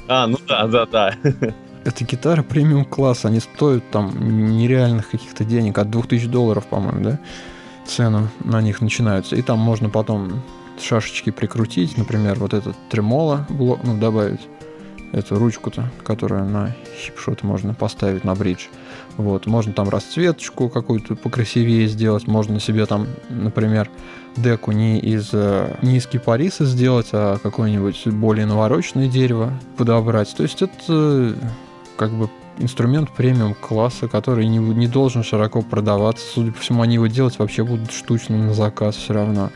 [0.08, 1.14] А, ну да, да, да.
[1.88, 4.12] Это гитара премиум класса, они стоят там
[4.58, 7.18] нереальных каких-то денег, от 2000 долларов, по-моему, да?
[7.86, 9.36] Цену на них начинаются.
[9.36, 10.42] И там можно потом
[10.78, 14.42] шашечки прикрутить, например, вот этот тремоло блок, ну, добавить
[15.12, 18.66] эту ручку-то, которую на хипшот можно поставить на бридж.
[19.16, 23.88] Вот, можно там расцветочку какую-то покрасивее сделать, можно себе там, например,
[24.36, 30.36] деку не из э, не из кипариса сделать, а какое-нибудь более навороченное дерево подобрать.
[30.36, 31.34] То есть это
[31.98, 36.24] как бы инструмент премиум класса, который не, не должен широко продаваться.
[36.32, 39.50] Судя по всему, они его делать вообще будут штучно на заказ все равно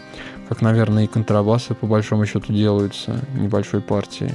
[0.52, 4.34] как, наверное, и контрабасы по большому счету делаются небольшой партией.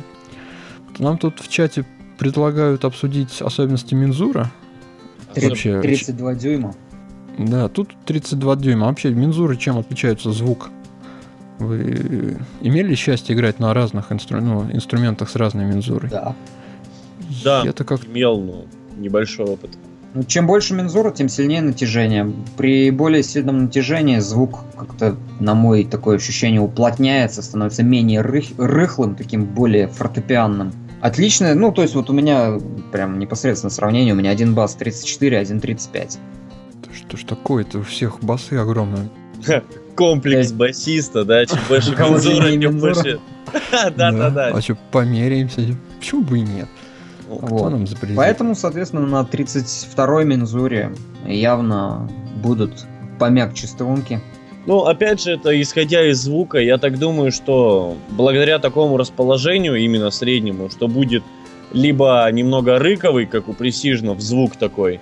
[0.98, 1.86] Нам тут в чате
[2.18, 4.52] предлагают обсудить особенности Минзура.
[5.36, 6.74] 30, вообще, 32 дюйма.
[7.38, 8.88] Да, тут 32 дюйма.
[8.88, 10.72] Вообще, Минзуры чем отличаются звук?
[11.60, 14.42] Вы имели счастье играть на разных инстру...
[14.42, 16.10] ну, инструментах с разной мензурой?
[16.10, 16.36] Да.
[17.44, 18.06] Да, это как...
[18.06, 18.66] имел ну,
[18.98, 19.72] небольшой опыт.
[20.14, 22.34] Ну, чем больше мензура, тем сильнее натяжение.
[22.58, 29.16] При более сильном натяжении звук как-то, на мой такое ощущение, уплотняется, становится менее рых, рыхлым,
[29.16, 30.72] таким более фортепианным.
[31.02, 32.58] Отлично, ну, то есть вот у меня
[32.92, 36.18] прям непосредственно сравнение, у меня один бас 34, один 35.
[36.92, 37.80] Что ж такое-то?
[37.80, 39.10] У всех басы огромные.
[39.96, 43.20] Комплекс басиста, да, чем больше мензура, тем больше...
[43.96, 44.48] Да-да-да.
[44.48, 45.62] А что, померяемся?
[46.00, 46.68] Почему бы и нет?
[47.28, 47.72] Вот.
[47.72, 47.86] нам
[48.16, 50.92] Поэтому, соответственно, на 32-й мензуре
[51.26, 52.10] явно
[52.42, 52.86] будут
[53.20, 54.22] помягче струнки.
[54.66, 60.12] Ну, опять же, это исходя из звука, я так думаю, что благодаря такому расположению, именно
[60.12, 61.24] среднему, что будет
[61.72, 65.00] либо немного рыковый, как у пресижнов, звук такой,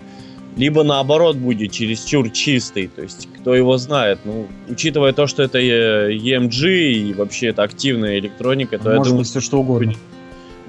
[0.55, 2.87] либо наоборот будет чересчур чистый.
[2.87, 4.19] То есть, кто его знает.
[4.23, 9.17] Ну, учитывая то, что это EMG и вообще это активная электроника, то Может я думаю,
[9.19, 9.87] быть все что угодно.
[9.87, 9.99] Будет...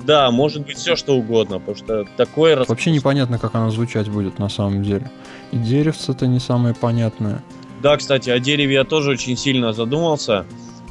[0.07, 2.65] Да, может быть все что угодно, потому что такое...
[2.65, 5.11] Вообще непонятно, как оно звучать будет на самом деле.
[5.51, 7.43] И деревце-то не самое понятное.
[7.83, 10.47] Да, кстати, о дереве я тоже очень сильно задумался.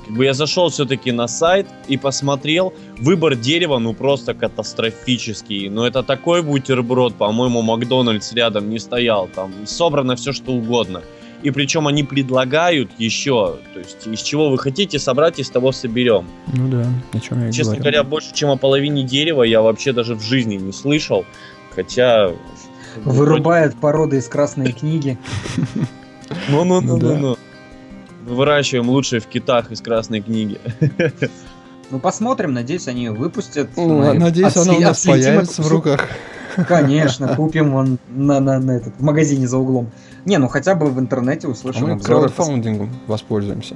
[0.06, 2.74] Как бы я зашел все-таки на сайт и посмотрел.
[3.00, 5.70] Выбор дерева, ну просто катастрофический.
[5.70, 9.28] Но это такой бутерброд, по-моему, Макдональдс рядом не стоял.
[9.34, 11.02] Там собрано все что угодно.
[11.44, 16.28] И причем они предлагают еще, то есть из чего вы хотите собрать, из того соберем.
[16.54, 17.82] Ну да, о чем я Честно говорю.
[17.82, 21.26] говоря, больше, чем о половине дерева я вообще даже в жизни не слышал.
[21.76, 22.32] Хотя...
[23.04, 23.82] Вырубает вроде...
[23.82, 25.18] породы из красной книги.
[26.50, 27.38] Ну-ну-ну-ну-ну.
[28.26, 30.60] Выращиваем лучшее в китах из красной книги.
[31.92, 33.70] Ну, посмотрим, надеюсь, они ее выпустят.
[33.76, 36.10] Ну, надеюсь, она у нас появится в руках.
[36.68, 39.90] Конечно, купим он на, на, на этот, в магазине за углом.
[40.26, 42.20] Не, ну хотя бы в интернете услышим а мы обзоры.
[42.20, 43.76] краудфаундингом воспользуемся.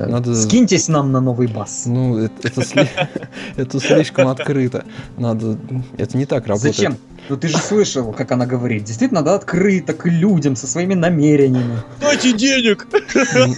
[0.00, 0.06] Да.
[0.06, 0.34] Надо...
[0.34, 1.84] Скиньтесь нам на новый бас.
[1.84, 2.88] Ну, это, это, сли...
[3.56, 4.86] это слишком открыто.
[5.18, 5.58] Надо...
[5.98, 6.74] Это не так работает.
[6.74, 6.96] Зачем?
[7.28, 8.84] Ну ты же слышал, как она говорит.
[8.84, 11.82] Действительно, надо открыто к людям со своими намерениями.
[12.00, 12.88] Дайте денег!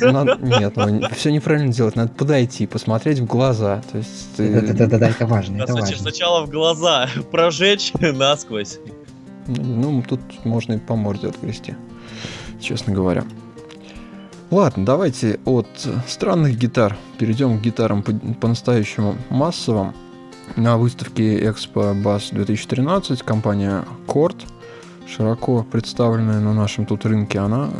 [0.01, 0.37] Надо...
[0.43, 1.95] Нет, ну, все неправильно делать.
[1.95, 3.81] Надо подойти, посмотреть в глаза.
[3.93, 4.61] То есть ты...
[4.73, 5.97] Да-да-да, это важно, это важно.
[5.97, 8.81] Сначала в глаза, прожечь насквозь.
[9.47, 11.77] Ну, тут можно и по морде отгрести,
[12.61, 13.25] честно говоря.
[14.53, 15.67] Ладно, давайте от
[16.07, 19.95] странных гитар перейдем к гитарам по-настоящему массовым.
[20.57, 24.37] На выставке Expo Bass 2013 компания Cord,
[25.09, 27.71] широко представленная на нашем тут рынке, она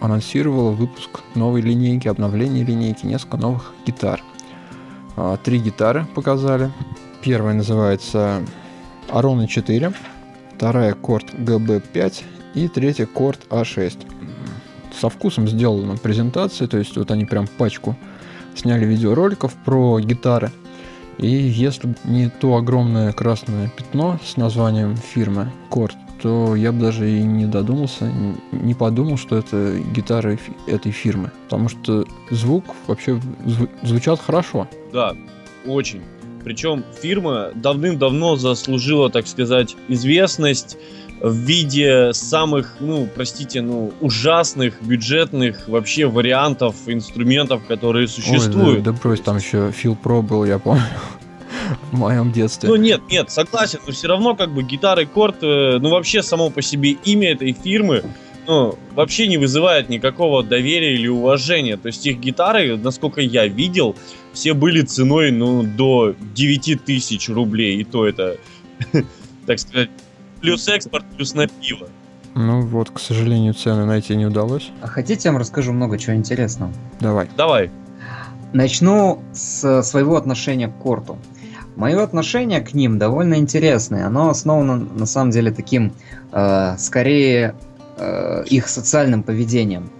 [0.00, 4.22] анонсировала выпуск новой линейки, обновление линейки, несколько новых гитар.
[5.18, 6.72] А, три гитары показали.
[7.20, 8.42] Первая называется
[9.10, 9.92] Arona 4,
[10.54, 12.22] вторая Cord GB5
[12.54, 14.15] и третья Cord A6
[15.00, 17.96] со вкусом сделана презентация, то есть вот они прям пачку
[18.54, 20.50] сняли видеороликов про гитары.
[21.18, 27.10] И если не то огромное красное пятно с названием фирмы Корт, то я бы даже
[27.10, 28.10] и не додумался,
[28.52, 31.30] не подумал, что это гитары этой фирмы.
[31.44, 33.20] Потому что звук вообще
[33.82, 34.68] звучат хорошо.
[34.92, 35.14] Да,
[35.66, 36.02] очень.
[36.44, 40.76] Причем фирма давным-давно заслужила, так сказать, известность
[41.20, 48.76] в виде самых, ну, простите, ну, ужасных бюджетных вообще вариантов инструментов, которые существуют.
[48.78, 50.82] Ой, да, да брось, там еще Фил Про был, я помню.
[51.92, 52.68] в моем детстве.
[52.68, 56.50] Ну нет, нет, согласен, но все равно как бы гитары Корт, э, ну вообще само
[56.50, 58.02] по себе имя этой фирмы,
[58.46, 61.76] ну, вообще не вызывает никакого доверия или уважения.
[61.76, 63.96] То есть их гитары, насколько я видел,
[64.32, 67.80] все были ценой, ну, до 9 тысяч рублей.
[67.80, 68.36] И то это,
[69.46, 69.90] так сказать,
[70.40, 71.88] плюс экспорт, плюс на пиво.
[72.34, 74.70] Ну вот, к сожалению, цены найти не удалось.
[74.82, 76.70] А хотите, я вам расскажу много чего интересного?
[77.00, 77.28] Давай.
[77.36, 77.70] Давай.
[78.52, 81.18] Начну с своего отношения к Корту.
[81.76, 84.06] Мое отношение к ним довольно интересное.
[84.06, 85.92] Оно основано на самом деле таким,
[86.32, 87.54] э, скорее,
[87.98, 89.90] э, их социальным поведением.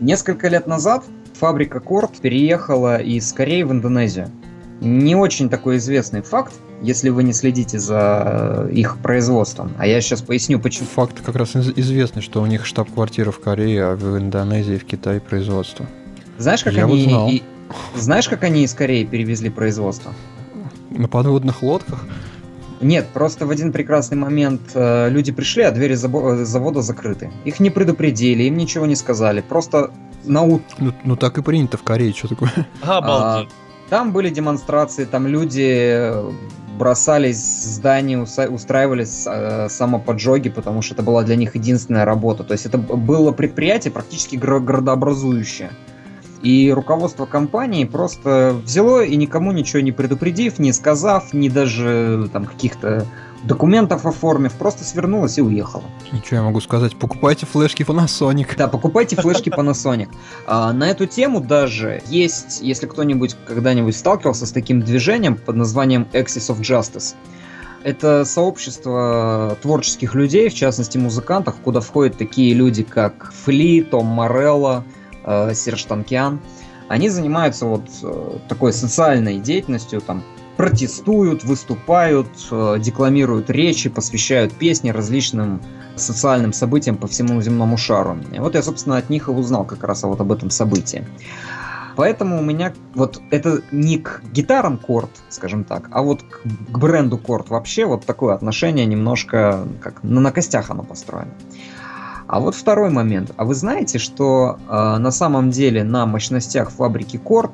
[0.00, 4.30] Несколько лет назад фабрика Корт переехала из Кореи в Индонезию.
[4.80, 9.72] Не очень такой известный факт, если вы не следите за э, их производством.
[9.78, 10.86] А я сейчас поясню, почему.
[10.94, 14.84] Факт как раз известный, что у них штаб-квартира в Корее, а в Индонезии и в
[14.84, 15.86] Китае производство.
[16.38, 16.92] Знаешь, как я они...
[16.92, 17.28] Вот знал.
[17.28, 17.42] И...
[17.96, 20.12] Знаешь, как они из Кореи перевезли производство?
[20.90, 22.04] На подводных лодках?
[22.80, 27.30] Нет, просто в один прекрасный момент э, люди пришли, а двери забо- завода закрыты.
[27.44, 29.40] Их не предупредили, им ничего не сказали.
[29.40, 29.90] Просто
[30.24, 30.62] на ут...
[30.78, 32.52] ну, ну так и принято в Корее, что такое?
[32.82, 33.48] Обалдеть.
[33.50, 36.12] А, там были демонстрации, там люди
[36.78, 42.44] бросались в здание, устраивали э, самоподжоги, потому что это была для них единственная работа.
[42.44, 45.70] То есть это было предприятие практически городообразующее.
[46.40, 52.44] И руководство компании просто взяло и никому ничего не предупредив, не сказав, ни даже там
[52.44, 53.06] каких-то
[53.44, 55.84] документов оформив, просто свернулась и уехала.
[56.12, 58.56] Ничего я могу сказать, покупайте флешки Panasonic.
[58.56, 60.08] Да, покупайте флешки Panasonic.
[60.46, 66.06] А, на эту тему даже есть, если кто-нибудь когда-нибудь сталкивался с таким движением под названием
[66.12, 67.14] Axis of Justice.
[67.84, 74.84] Это сообщество творческих людей, в частности музыкантов, куда входят такие люди, как Фли, Том Морелло,
[75.24, 76.40] э, Серж Танкиан.
[76.88, 80.24] Они занимаются вот э, такой социальной деятельностью, там
[80.58, 85.62] протестуют, выступают, э, декламируют речи, посвящают песни различным
[85.94, 88.18] социальным событиям по всему земному шару.
[88.32, 91.06] И вот я, собственно, от них и узнал как раз вот об этом событии.
[91.94, 96.78] Поэтому у меня вот это не к гитарам корт, скажем так, а вот к, к
[96.78, 101.34] бренду корт вообще вот такое отношение немножко как на, на костях оно построено.
[102.26, 103.30] А вот второй момент.
[103.36, 107.52] А вы знаете, что э, на самом деле на мощностях фабрики Корт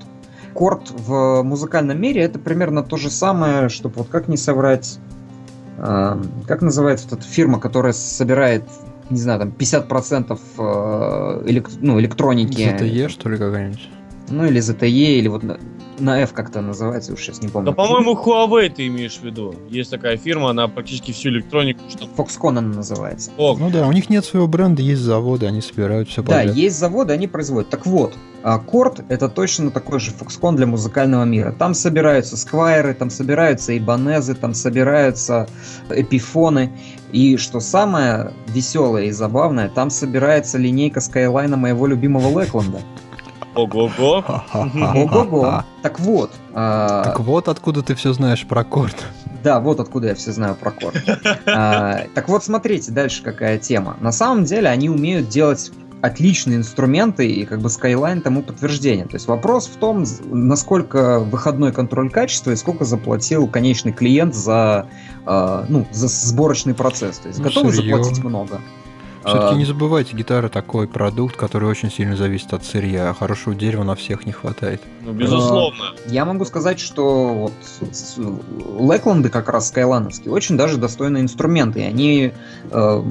[0.54, 4.98] Корт в музыкальном мире это примерно то же самое, чтобы вот как не соврать,
[5.78, 8.64] э, как называется эта фирма, которая собирает
[9.10, 12.62] не знаю, там 50% э, элект, ну, электроники.
[12.62, 13.90] ZTE, что ли, какая-нибудь?
[14.30, 15.44] Ну, или ZTE, или вот
[15.98, 17.70] на, F как-то называется, уж сейчас не помню.
[17.70, 19.54] Да, по-моему, Huawei ты имеешь в виду.
[19.68, 21.80] Есть такая фирма, она практически всю электронику...
[21.88, 22.04] Что...
[22.04, 23.30] Foxconn она называется.
[23.36, 23.56] О.
[23.56, 26.46] Ну да, у них нет своего бренда, есть заводы, они собирают все подряд.
[26.46, 27.70] Да, есть заводы, они производят.
[27.70, 28.14] Так вот,
[28.66, 31.54] Корт это точно такой же Foxconn для музыкального мира.
[31.58, 35.48] Там собираются сквайры, там собираются ибанезы, там собираются
[35.90, 36.72] эпифоны.
[37.12, 42.80] И что самое веселое и забавное, там собирается линейка Скайлайна моего любимого Лэкленда.
[43.54, 44.24] Ого-го.
[44.52, 45.64] Ого-го.
[45.82, 46.30] Так вот.
[46.52, 48.96] А, так вот откуда ты все знаешь про корт.
[49.42, 50.96] Да, вот откуда я все знаю про корт.
[51.46, 53.96] А, так вот, смотрите, дальше какая тема.
[54.00, 55.70] На самом деле они умеют делать
[56.04, 59.06] отличные инструменты, и как бы Skyline тому подтверждение.
[59.06, 64.86] То есть вопрос в том, насколько выходной контроль качества и сколько заплатил конечный клиент за,
[65.26, 67.18] э, ну, за сборочный процесс.
[67.18, 67.96] То есть ну, готовы сырье.
[67.96, 68.60] заплатить много.
[69.24, 69.56] Все-таки а...
[69.56, 73.10] не забывайте, гитара такой продукт, который очень сильно зависит от сырья.
[73.10, 74.82] А хорошего дерева на всех не хватает.
[75.02, 75.94] Ну, безусловно.
[75.94, 77.52] А, я могу сказать, что вот
[78.78, 81.80] Лэкленды как раз скайлановские очень даже достойные инструменты.
[81.80, 82.32] И они,
[82.70, 83.02] э,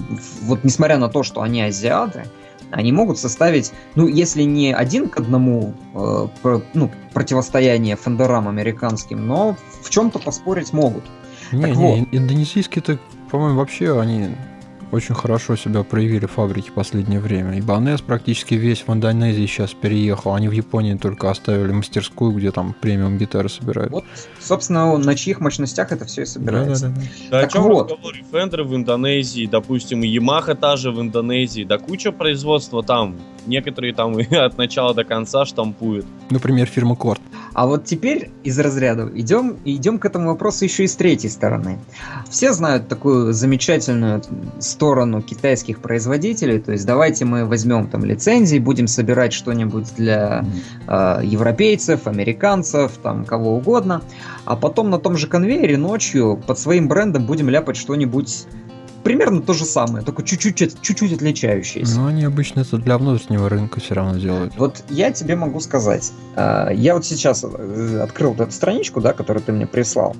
[0.44, 2.26] вот несмотря на то, что они азиаты,
[2.72, 9.28] они могут составить, ну, если не один к одному э, про, ну, противостояние фендерам американским,
[9.28, 11.04] но в чем-то поспорить могут.
[11.52, 12.08] Не, так не, вот.
[12.12, 12.98] индонезийские-то,
[13.30, 14.30] по-моему, вообще они
[14.94, 17.60] очень хорошо себя проявили фабрики в последнее время.
[17.60, 20.36] Ибанес практически весь в Индонезии сейчас переехал.
[20.36, 23.92] Они в Японии только оставили мастерскую, где там премиум гитары собирают.
[23.92, 24.06] Вот,
[24.40, 26.90] собственно, на чьих мощностях это все и собирается.
[26.90, 27.30] Да, да, да.
[27.32, 27.40] да.
[27.40, 27.92] о чем вот.
[27.92, 28.14] разговор?
[28.32, 31.64] Фендер в Индонезии, допустим, и Yamaha та же в Индонезии.
[31.64, 33.16] Да куча производства там.
[33.48, 36.06] Некоторые там и от начала до конца штампуют.
[36.30, 37.22] Например, фирма Корт.
[37.54, 41.80] А вот теперь из разряда идем, идем к этому вопросу еще и с третьей стороны.
[42.30, 44.22] Все знают такую замечательную
[44.60, 50.46] сторону китайских производителей, то есть давайте мы возьмем там лицензии, будем собирать что-нибудь для
[50.88, 54.02] э, европейцев, американцев, там кого угодно,
[54.46, 58.46] а потом на том же конвейере ночью под своим брендом будем ляпать что-нибудь
[59.04, 62.00] примерно то же самое, только чуть-чуть, чуть-чуть отличающееся.
[62.00, 64.54] Но они обычно это для внутреннего рынка все равно делают.
[64.58, 69.14] Вот я тебе могу сказать, а, я вот сейчас э, открыл вот эту страничку, да,
[69.14, 70.16] которую ты мне прислал.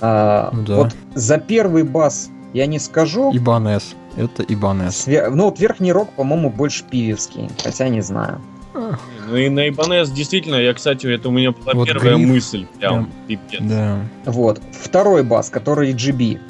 [0.00, 0.76] А, ну да.
[0.76, 3.32] Вот за первый бас я не скажу.
[3.36, 3.94] Ибанес.
[4.16, 4.96] Это Ибанес.
[4.96, 5.30] Свер...
[5.30, 8.40] Ну вот верхний рог, по-моему, больше пивевский, хотя не знаю.
[8.74, 12.28] Ну и на Ибанес действительно, я, кстати, это у меня была вот первая гриф.
[12.28, 12.66] мысль.
[12.78, 13.60] Прям, пипец.
[13.60, 14.00] Да.
[14.24, 14.60] Вот.
[14.72, 16.40] Второй бас, который GB.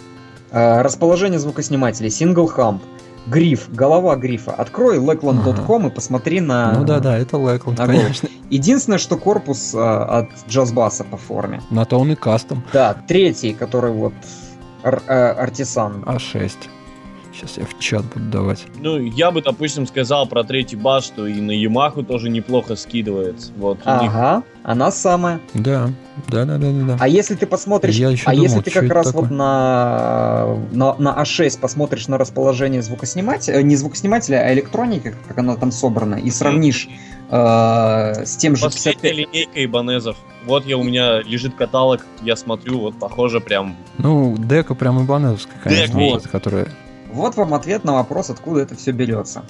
[0.54, 2.80] А, расположение звукоснимателей, сингл хамп,
[3.26, 4.52] гриф, голова грифа.
[4.52, 5.88] Открой lakeland.com ага.
[5.88, 6.72] и посмотри на...
[6.78, 8.28] Ну да-да, это Lakeland, на конечно.
[8.50, 11.60] Единственное, что корпус а, от джазбаса по форме.
[11.70, 12.62] На то он и кастом.
[12.72, 14.14] Да, третий, который вот
[14.84, 16.04] ар- а, артисан.
[16.06, 16.52] А6.
[17.34, 18.64] Сейчас я в чат буду давать.
[18.80, 23.50] Ну, я бы, допустим, сказал про третий бас, что и на Ямаху тоже неплохо скидывается.
[23.56, 24.44] Вот ага, них...
[24.62, 25.40] она самая.
[25.52, 25.90] Да,
[26.28, 26.96] да, да, да, да.
[27.00, 29.22] А если ты посмотришь, я еще а думал, если ты как раз такое?
[29.22, 35.36] вот на, на, на А6 посмотришь на расположение звукоснимателя, э, не звукоснимателя, а электроники, как
[35.36, 36.88] она там собрана, и сравнишь
[37.30, 38.66] э, с тем же...
[38.66, 39.16] Последняя 55...
[39.16, 40.16] линейка Ибанезов.
[40.46, 43.76] Вот я у меня лежит каталог, я смотрю, вот похоже прям...
[43.98, 46.28] Ну, дека прям Ибанезовская, конечно, Дек, вот.
[46.28, 46.68] которая
[47.14, 49.44] вот вам ответ на вопрос, откуда это все берется.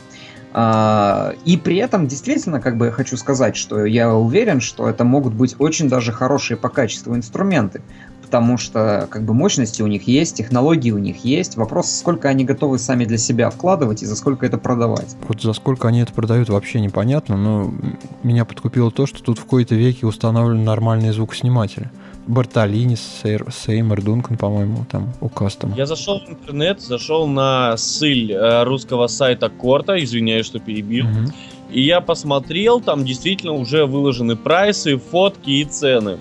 [0.57, 5.03] А, и при этом действительно, как бы я хочу сказать, что я уверен, что это
[5.03, 7.83] могут быть очень даже хорошие по качеству инструменты,
[8.23, 11.57] потому что как бы мощности у них есть, технологии у них есть.
[11.57, 15.17] Вопрос, сколько они готовы сами для себя вкладывать и за сколько это продавать.
[15.27, 17.75] Вот за сколько они это продают, вообще непонятно, но
[18.23, 21.91] меня подкупило то, что тут в кои-то веке установлены нормальные звукосниматели.
[22.27, 25.75] Бартолини, Сейр, Сеймер, Дункан, по-моему, там у кастом.
[25.77, 31.07] Я зашел в интернет, зашел на ссыль э, русского сайта Корта, извиняюсь, что перебил.
[31.07, 31.33] Угу.
[31.73, 36.19] И я посмотрел, там действительно уже выложены прайсы, фотки и цены.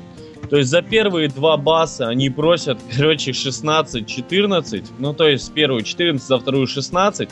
[0.50, 4.86] То есть за первые два баса они просят, короче, 16-14.
[5.00, 7.30] Ну, то есть первую 14, за вторую 16.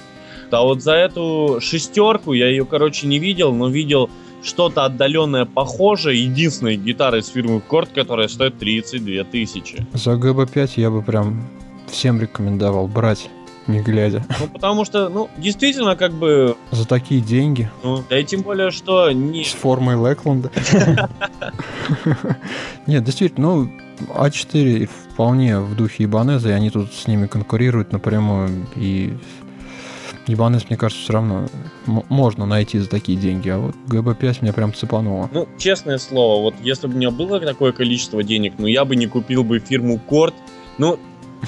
[0.52, 4.10] А вот за эту шестерку я ее, короче, не видел, но видел
[4.44, 6.24] что-то отдаленное похожее.
[6.24, 9.86] Единственная гитара из фирмы Корт, которая стоит 32 тысячи.
[9.94, 11.48] За ГБ5 я бы прям
[11.88, 13.30] всем рекомендовал брать
[13.68, 14.26] не глядя.
[14.40, 16.56] Ну, потому что, ну, действительно, как бы...
[16.72, 17.70] За такие деньги.
[17.84, 19.12] Ну, да и тем более, что...
[19.12, 19.44] Не...
[19.44, 20.52] С формой Лекланда.
[22.88, 23.72] Нет, действительно, ну,
[24.10, 29.14] А4 вполне в духе Ибанеза, и они тут с ними конкурируют напрямую, и
[30.34, 31.48] Ибанез, мне кажется, все равно
[31.86, 35.30] можно найти за такие деньги, а вот ГБ5 меня прям цепануло.
[35.34, 38.96] Ну, честное слово, вот если бы у меня было такое количество денег, ну, я бы
[38.96, 40.34] не купил бы фирму Корт,
[40.78, 41.00] ну,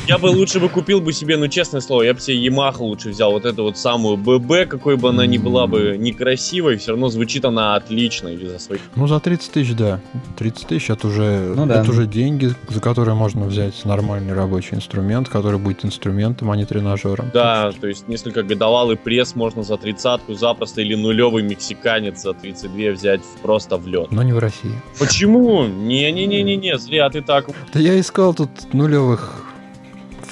[0.07, 3.09] я бы лучше бы купил бы себе, ну, честное слово, я бы себе Yamaha лучше
[3.09, 7.09] взял, вот эту вот самую ББ, какой бы она ни была бы некрасивой, все равно
[7.09, 8.81] звучит она отлично из-за своих...
[8.95, 10.01] Ну, за 30 тысяч, да.
[10.37, 11.81] 30 тысяч это уже, ну, да.
[11.81, 16.65] это уже деньги, за которые можно взять нормальный рабочий инструмент, который будет инструментом, а не
[16.65, 17.31] тренажером.
[17.33, 22.91] Да, то есть несколько годовалый пресс можно за тридцатку запросто или нулевый мексиканец за 32
[22.91, 24.11] взять просто в лед.
[24.11, 24.73] Но не в России.
[24.99, 25.65] Почему?
[25.65, 27.47] Не-не-не-не-не, зря ты так...
[27.73, 29.42] Да я искал тут нулевых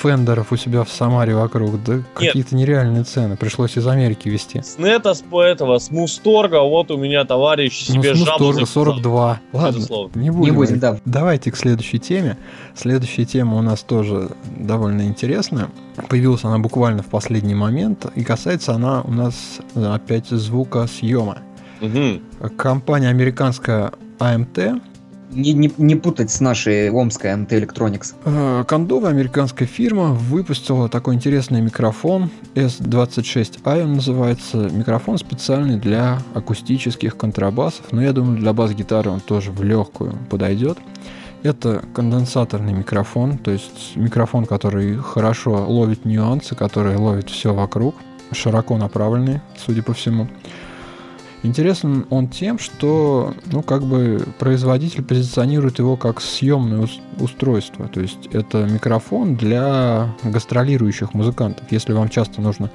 [0.01, 3.37] фендеров у себя в Самаре вокруг, да какие-то нереальные цены.
[3.37, 4.61] Пришлось из Америки везти.
[4.61, 9.41] С нета, с этого, с Мусторга, вот у меня товарищ ну, себе с Мусторга 42.
[9.53, 9.79] Ладно,
[10.15, 10.41] не будем.
[10.41, 10.97] Не будем, да.
[11.05, 12.37] Давайте к следующей теме.
[12.75, 15.69] Следующая тема у нас тоже довольно интересная.
[16.09, 21.37] Появилась она буквально в последний момент, и касается она у нас опять звука съема.
[21.81, 22.49] Угу.
[22.57, 24.81] Компания американская AMT
[25.32, 28.13] не, не, не путать с нашей омской MT Electronics.
[28.25, 34.57] Э, кондовая американская фирма выпустила такой интересный микрофон S26i он называется.
[34.57, 40.77] Микрофон специальный для акустических контрабасов, но я думаю для бас-гитары он тоже в легкую подойдет.
[41.43, 47.95] Это конденсаторный микрофон, то есть микрофон, который хорошо ловит нюансы, который ловит все вокруг,
[48.32, 50.27] широко направленный, судя по всему.
[51.43, 56.87] Интересен он тем, что, ну, как бы производитель позиционирует его как съемное
[57.19, 57.87] устройство.
[57.87, 61.71] То есть это микрофон для гастролирующих музыкантов.
[61.71, 62.69] Если вам часто нужно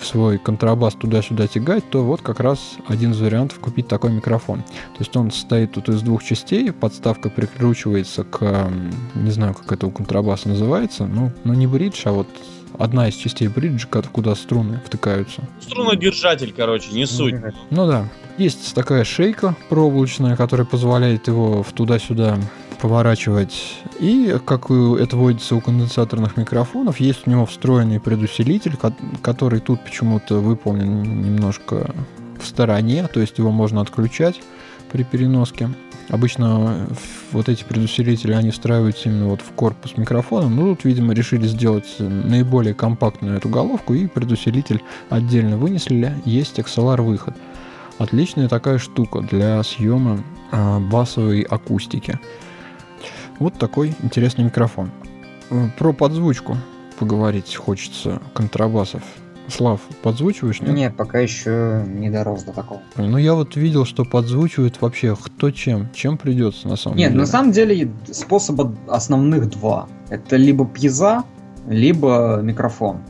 [0.00, 4.60] свой контрабас туда-сюда тягать, то вот как раз один из вариантов купить такой микрофон.
[4.60, 8.70] То есть он состоит тут из двух частей, подставка прикручивается к,
[9.14, 12.28] не знаю, как это у контрабаса называется, ну, ну не бридж, а вот
[12.78, 15.42] одна из частей бриджа, куда струны втыкаются.
[15.60, 17.34] Струнодержатель, короче, не суть.
[17.70, 18.08] Ну да.
[18.36, 22.38] Есть такая шейка проволочная, которая позволяет его туда-сюда
[22.80, 23.78] поворачивать.
[24.00, 28.76] И, как это водится у конденсаторных микрофонов, есть у него встроенный предусилитель,
[29.22, 31.94] который тут почему-то выполнен немножко
[32.38, 34.40] в стороне, то есть его можно отключать
[34.92, 35.70] при переноске.
[36.08, 36.86] Обычно
[37.32, 41.96] вот эти предусилители, они встраиваются именно вот в корпус микрофона, но тут, видимо, решили сделать
[41.98, 47.34] наиболее компактную эту головку и предусилитель отдельно вынесли, есть XLR-выход.
[47.98, 52.18] Отличная такая штука для съема э, басовой акустики.
[53.38, 54.90] Вот такой интересный микрофон.
[55.50, 56.56] Э, про подзвучку
[56.98, 59.02] поговорить хочется контрабасов.
[59.48, 60.74] Слав, подзвучиваешь, нет?
[60.74, 62.80] Нет, пока еще не дорос до такого.
[62.96, 65.88] Ну, я вот видел, что подзвучивает вообще кто чем.
[65.92, 67.20] Чем придется, на самом нет, деле.
[67.20, 69.88] Нет, на самом деле способа основных два.
[70.08, 71.24] Это либо пьеза,
[71.68, 73.00] либо микрофон.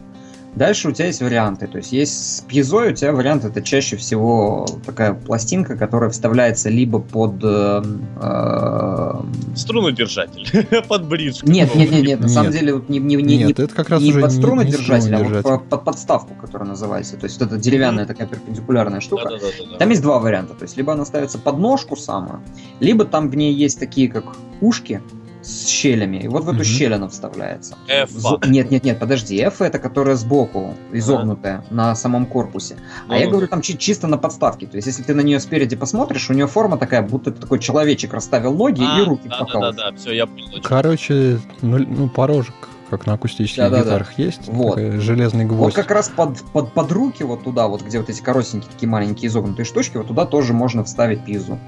[0.56, 1.66] Дальше у тебя есть варианты.
[1.66, 6.68] То есть есть с пьезой у тебя вариант это чаще всего такая пластинка, которая вставляется
[6.68, 7.42] либо под...
[7.42, 7.82] Э,
[8.20, 9.12] э,
[9.56, 10.66] Струнодержатель.
[10.88, 11.40] под бридж.
[11.42, 12.20] Нет, нет, нет, нет.
[12.20, 15.22] На самом деле не, не, не, нет, это как раз не уже под струнодержатель, а
[15.24, 17.16] вот под подставку, которая называется.
[17.16, 19.30] То есть это деревянная такая перпендикулярная штука.
[19.30, 20.54] Да, да, да, Там есть два варианта.
[20.54, 22.40] То есть либо она ставится под ножку самую,
[22.78, 24.24] либо там в ней есть такие как
[24.60, 25.02] ушки,
[25.44, 26.18] с щелями.
[26.18, 26.64] И вот в эту mm-hmm.
[26.64, 27.76] щель она вставляется.
[27.88, 28.10] F.
[28.46, 29.36] Нет, нет, нет, подожди.
[29.38, 31.74] F это которая сбоку, изогнутая, а.
[31.74, 32.76] на самом корпусе.
[33.08, 34.66] А ну, я говорю там чи- чисто на подставке.
[34.66, 38.12] То есть, если ты на нее спереди посмотришь, у нее форма такая, будто такой человечек
[38.14, 39.60] расставил ноги а, и руки да, показал.
[39.60, 40.60] Да, да, да, все, я понял.
[40.62, 42.54] Короче, ну, ну порожек
[42.90, 44.22] как на акустических да, гитарах да, да.
[44.22, 44.40] есть.
[44.46, 44.78] Вот.
[44.78, 45.74] Железный гвоздь.
[45.76, 48.88] Вот как раз под, под, под руки вот туда, вот где вот эти коротенькие такие
[48.88, 51.58] маленькие изогнутые штучки, вот туда тоже можно вставить пизу.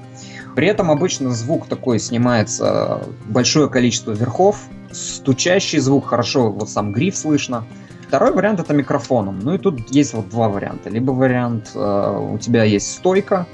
[0.56, 7.14] При этом обычно звук такой снимается большое количество верхов, стучащий звук, хорошо вот сам гриф
[7.14, 7.66] слышно.
[8.08, 9.38] Второй вариант это микрофоном.
[9.40, 10.88] Ну и тут есть вот два варианта.
[10.88, 13.46] Либо вариант э, у тебя есть стойка,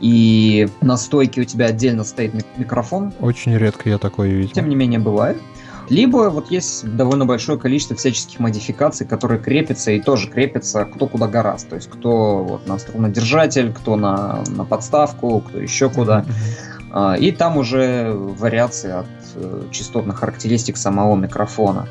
[0.00, 3.12] и на стойке у тебя отдельно стоит микрофон.
[3.20, 4.52] Очень редко я такое видел.
[4.52, 5.36] Тем не менее бывает.
[5.88, 11.26] Либо вот есть довольно большое количество всяческих модификаций, которые крепятся и тоже крепятся кто куда
[11.26, 11.70] гораздо.
[11.70, 16.24] То есть кто вот на струнодержатель, кто на, на подставку, кто еще куда.
[16.90, 21.86] А, и там уже вариации от э, частотных характеристик самого микрофона.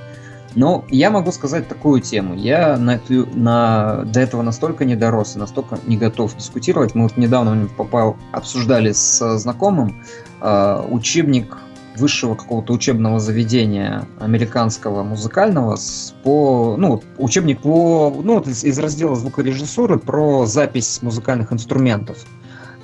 [0.56, 2.34] Но я могу сказать такую тему.
[2.34, 6.96] Я на, на, до этого настолько не дорос и настолько не готов дискутировать.
[6.96, 10.04] Мы вот недавно попал, обсуждали с знакомым
[10.42, 11.58] э, учебник
[11.98, 18.78] высшего какого-то учебного заведения американского музыкального с, по ну учебник по ну вот из, из
[18.80, 22.26] раздела звукорежиссуры про запись музыкальных инструментов.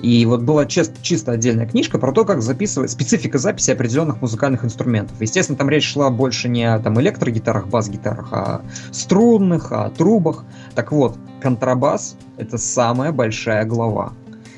[0.00, 4.62] И вот была чисто, чисто отдельная книжка про то, как записывать специфика записи определенных музыкальных
[4.62, 5.18] инструментов.
[5.18, 8.60] Естественно, там речь шла больше не о там, электрогитарах, бас-гитарах, а
[8.90, 10.44] струнных, о трубах.
[10.74, 14.12] Так вот, контрабас— это самая большая глава.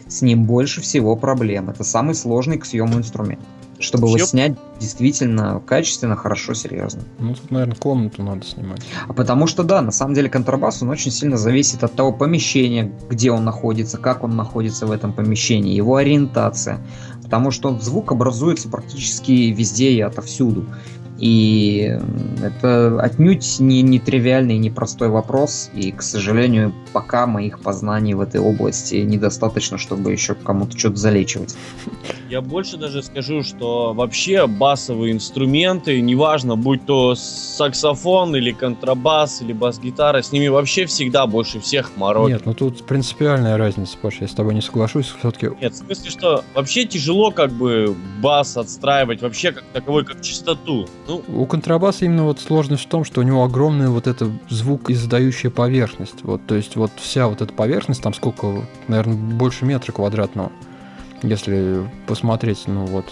[0.08, 1.70] С ним больше всего проблем.
[1.70, 3.40] Это самый сложный к съему инструмент
[3.78, 7.02] чтобы его снять действительно качественно, хорошо, серьезно.
[7.18, 8.82] Ну, тут, наверное, комнату надо снимать.
[9.08, 12.92] А потому что, да, на самом деле контрабас, он очень сильно зависит от того помещения,
[13.08, 16.80] где он находится, как он находится в этом помещении, его ориентация.
[17.22, 20.66] Потому что звук образуется практически везде и отовсюду.
[21.18, 21.98] И
[22.42, 25.70] это отнюдь не нетривиальный, непростой вопрос.
[25.74, 31.56] И, к сожалению, пока моих познаний в этой области недостаточно, чтобы еще кому-то что-то залечивать.
[32.28, 39.52] Я больше даже скажу, что вообще басовые инструменты, неважно, будь то саксофон или контрабас или
[39.52, 42.38] бас-гитара, с ними вообще всегда больше всех морочат.
[42.38, 45.50] Нет, ну тут принципиальная разница, Паша, я с тобой не соглашусь, все-таки...
[45.60, 50.86] Нет, в смысле, что вообще тяжело как бы бас отстраивать вообще как таковой, как частоту.
[51.08, 54.90] Ну, у контрабаса именно вот сложность в том, что у него огромная вот эта звук
[54.90, 56.22] издающая поверхность.
[56.22, 60.50] Вот, то есть вот вся вот эта поверхность, там сколько, наверное, больше метра квадратного
[61.22, 63.06] если посмотреть, ну вот,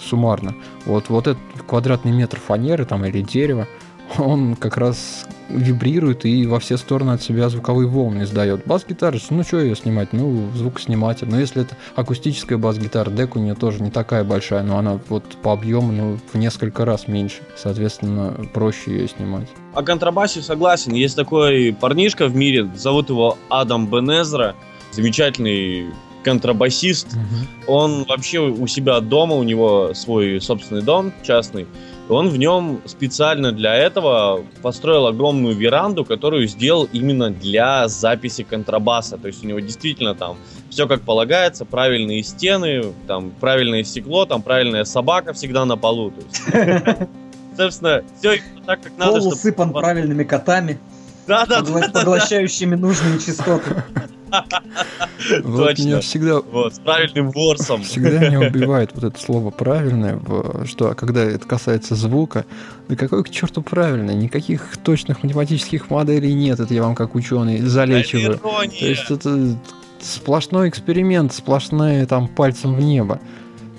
[0.00, 0.54] суммарно.
[0.86, 3.66] Вот, вот этот квадратный метр фанеры там или дерева,
[4.18, 8.66] он как раз вибрирует и во все стороны от себя звуковые волны издает.
[8.66, 10.12] Бас-гитара, ну что ее снимать?
[10.12, 11.28] Ну, звукосниматель.
[11.28, 15.24] Но если это акустическая бас-гитара, дек у нее тоже не такая большая, но она вот
[15.42, 17.40] по объему ну, в несколько раз меньше.
[17.56, 19.48] Соответственно, проще ее снимать.
[19.74, 20.92] О контрабасе согласен.
[20.92, 24.54] Есть такой парнишка в мире, зовут его Адам Бенезра.
[24.92, 25.86] Замечательный
[26.24, 27.08] контрабасист.
[27.08, 27.72] Угу.
[27.72, 31.66] Он вообще у себя дома, у него свой собственный дом частный.
[32.10, 39.16] Он в нем специально для этого построил огромную веранду, которую сделал именно для записи контрабаса.
[39.16, 40.36] То есть у него действительно там
[40.70, 46.12] все как полагается, правильные стены, там правильное стекло, там правильная собака всегда на полу.
[47.56, 49.18] собственно, все так, как надо.
[49.18, 50.78] Пол усыпан правильными котами.
[51.26, 53.84] Да, да, поглощающими нужные частоты.
[55.44, 56.40] Вот меня всегда...
[56.40, 57.82] Вот, с правильным ворсом.
[57.82, 60.20] Всегда меня убивает вот это слово «правильное»,
[60.66, 62.44] что когда это касается звука,
[62.88, 64.14] да какой к черту правильное?
[64.14, 68.38] Никаких точных математических моделей нет, это я вам как ученый залечиваю.
[68.38, 69.56] То есть это
[70.00, 73.20] сплошной эксперимент, сплошная там пальцем в небо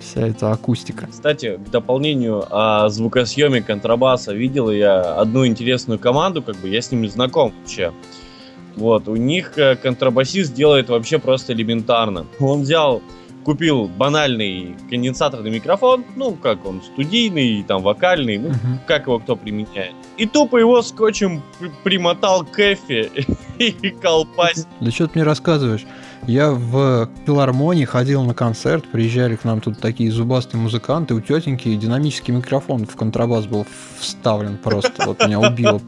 [0.02, 1.08] вся эта акустика.
[1.10, 6.92] Кстати, к дополнению о звукосъеме контрабаса видел я одну интересную команду, как бы я с
[6.92, 7.94] ними знаком вообще.
[8.76, 12.26] Вот, у них э, контрабасист делает вообще просто элементарно.
[12.40, 13.02] Он взял,
[13.44, 18.78] купил банальный конденсаторный микрофон, ну, как он, студийный, там, вокальный, ну, uh-huh.
[18.88, 19.94] как его кто применяет.
[20.18, 21.42] И тупо его скотчем
[21.84, 23.12] примотал к эфе
[23.60, 24.68] и колпасть.
[24.80, 25.86] Да что ты мне рассказываешь?
[26.28, 31.74] Я в филармонии ходил на концерт, приезжали к нам тут такие зубастые музыканты, у тетеньки
[31.76, 33.66] динамический микрофон в контрабас был
[34.00, 35.82] вставлен просто, вот меня убило.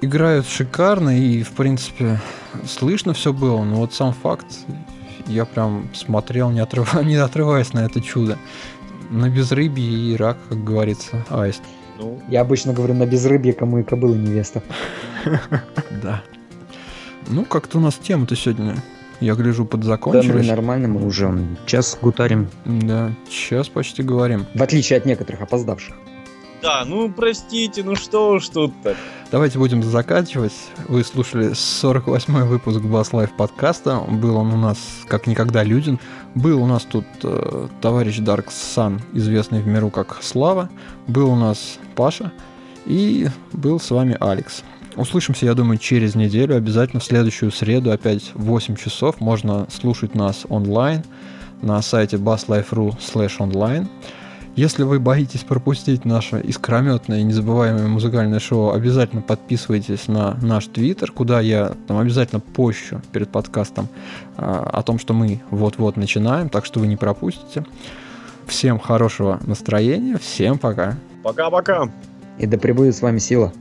[0.00, 2.20] Играют шикарно и, в принципе,
[2.66, 4.46] слышно все было, но вот сам факт,
[5.26, 6.94] я прям смотрел, не, отрыв...
[7.04, 8.38] не отрываясь на это чудо.
[9.10, 11.62] На безрыбье и рак, как говорится, аист.
[11.98, 12.20] Ну.
[12.28, 14.62] Я обычно говорю на безрыбье, кому и кобыла невеста.
[16.02, 16.22] Да.
[17.28, 18.76] Ну, как-то у нас тема-то сегодня,
[19.20, 20.46] я гляжу, подзакончились.
[20.46, 21.32] Да, нормально, мы уже
[21.66, 22.48] час гутарим.
[22.64, 24.46] Да, час почти говорим.
[24.54, 25.94] В отличие от некоторых опоздавших.
[26.64, 28.96] Да, ну простите, ну что уж тут-то.
[29.30, 30.54] Давайте будем заканчивать.
[30.88, 33.98] Вы слушали 48-й выпуск Bass Life подкаста.
[33.98, 35.98] Был он у нас как никогда люден.
[36.34, 40.70] Был у нас тут э, товарищ Dark Sun, известный в миру как Слава.
[41.06, 42.32] Был у нас Паша.
[42.86, 44.62] И был с вами Алекс.
[44.96, 46.56] Услышимся, я думаю, через неделю.
[46.56, 49.20] Обязательно в следующую среду, опять в 8 часов.
[49.20, 51.02] Можно слушать нас онлайн
[51.62, 53.88] на сайте basslife.ru slash online.
[54.56, 61.10] Если вы боитесь пропустить наше искрометное и незабываемое музыкальное шоу, обязательно подписывайтесь на наш твиттер,
[61.10, 63.88] куда я там обязательно пощу перед подкастом
[64.36, 67.66] а, о том, что мы вот-вот начинаем, так что вы не пропустите.
[68.46, 70.94] Всем хорошего настроения, всем пока.
[71.24, 71.90] Пока-пока.
[72.38, 73.52] И да пребудет с вами сила.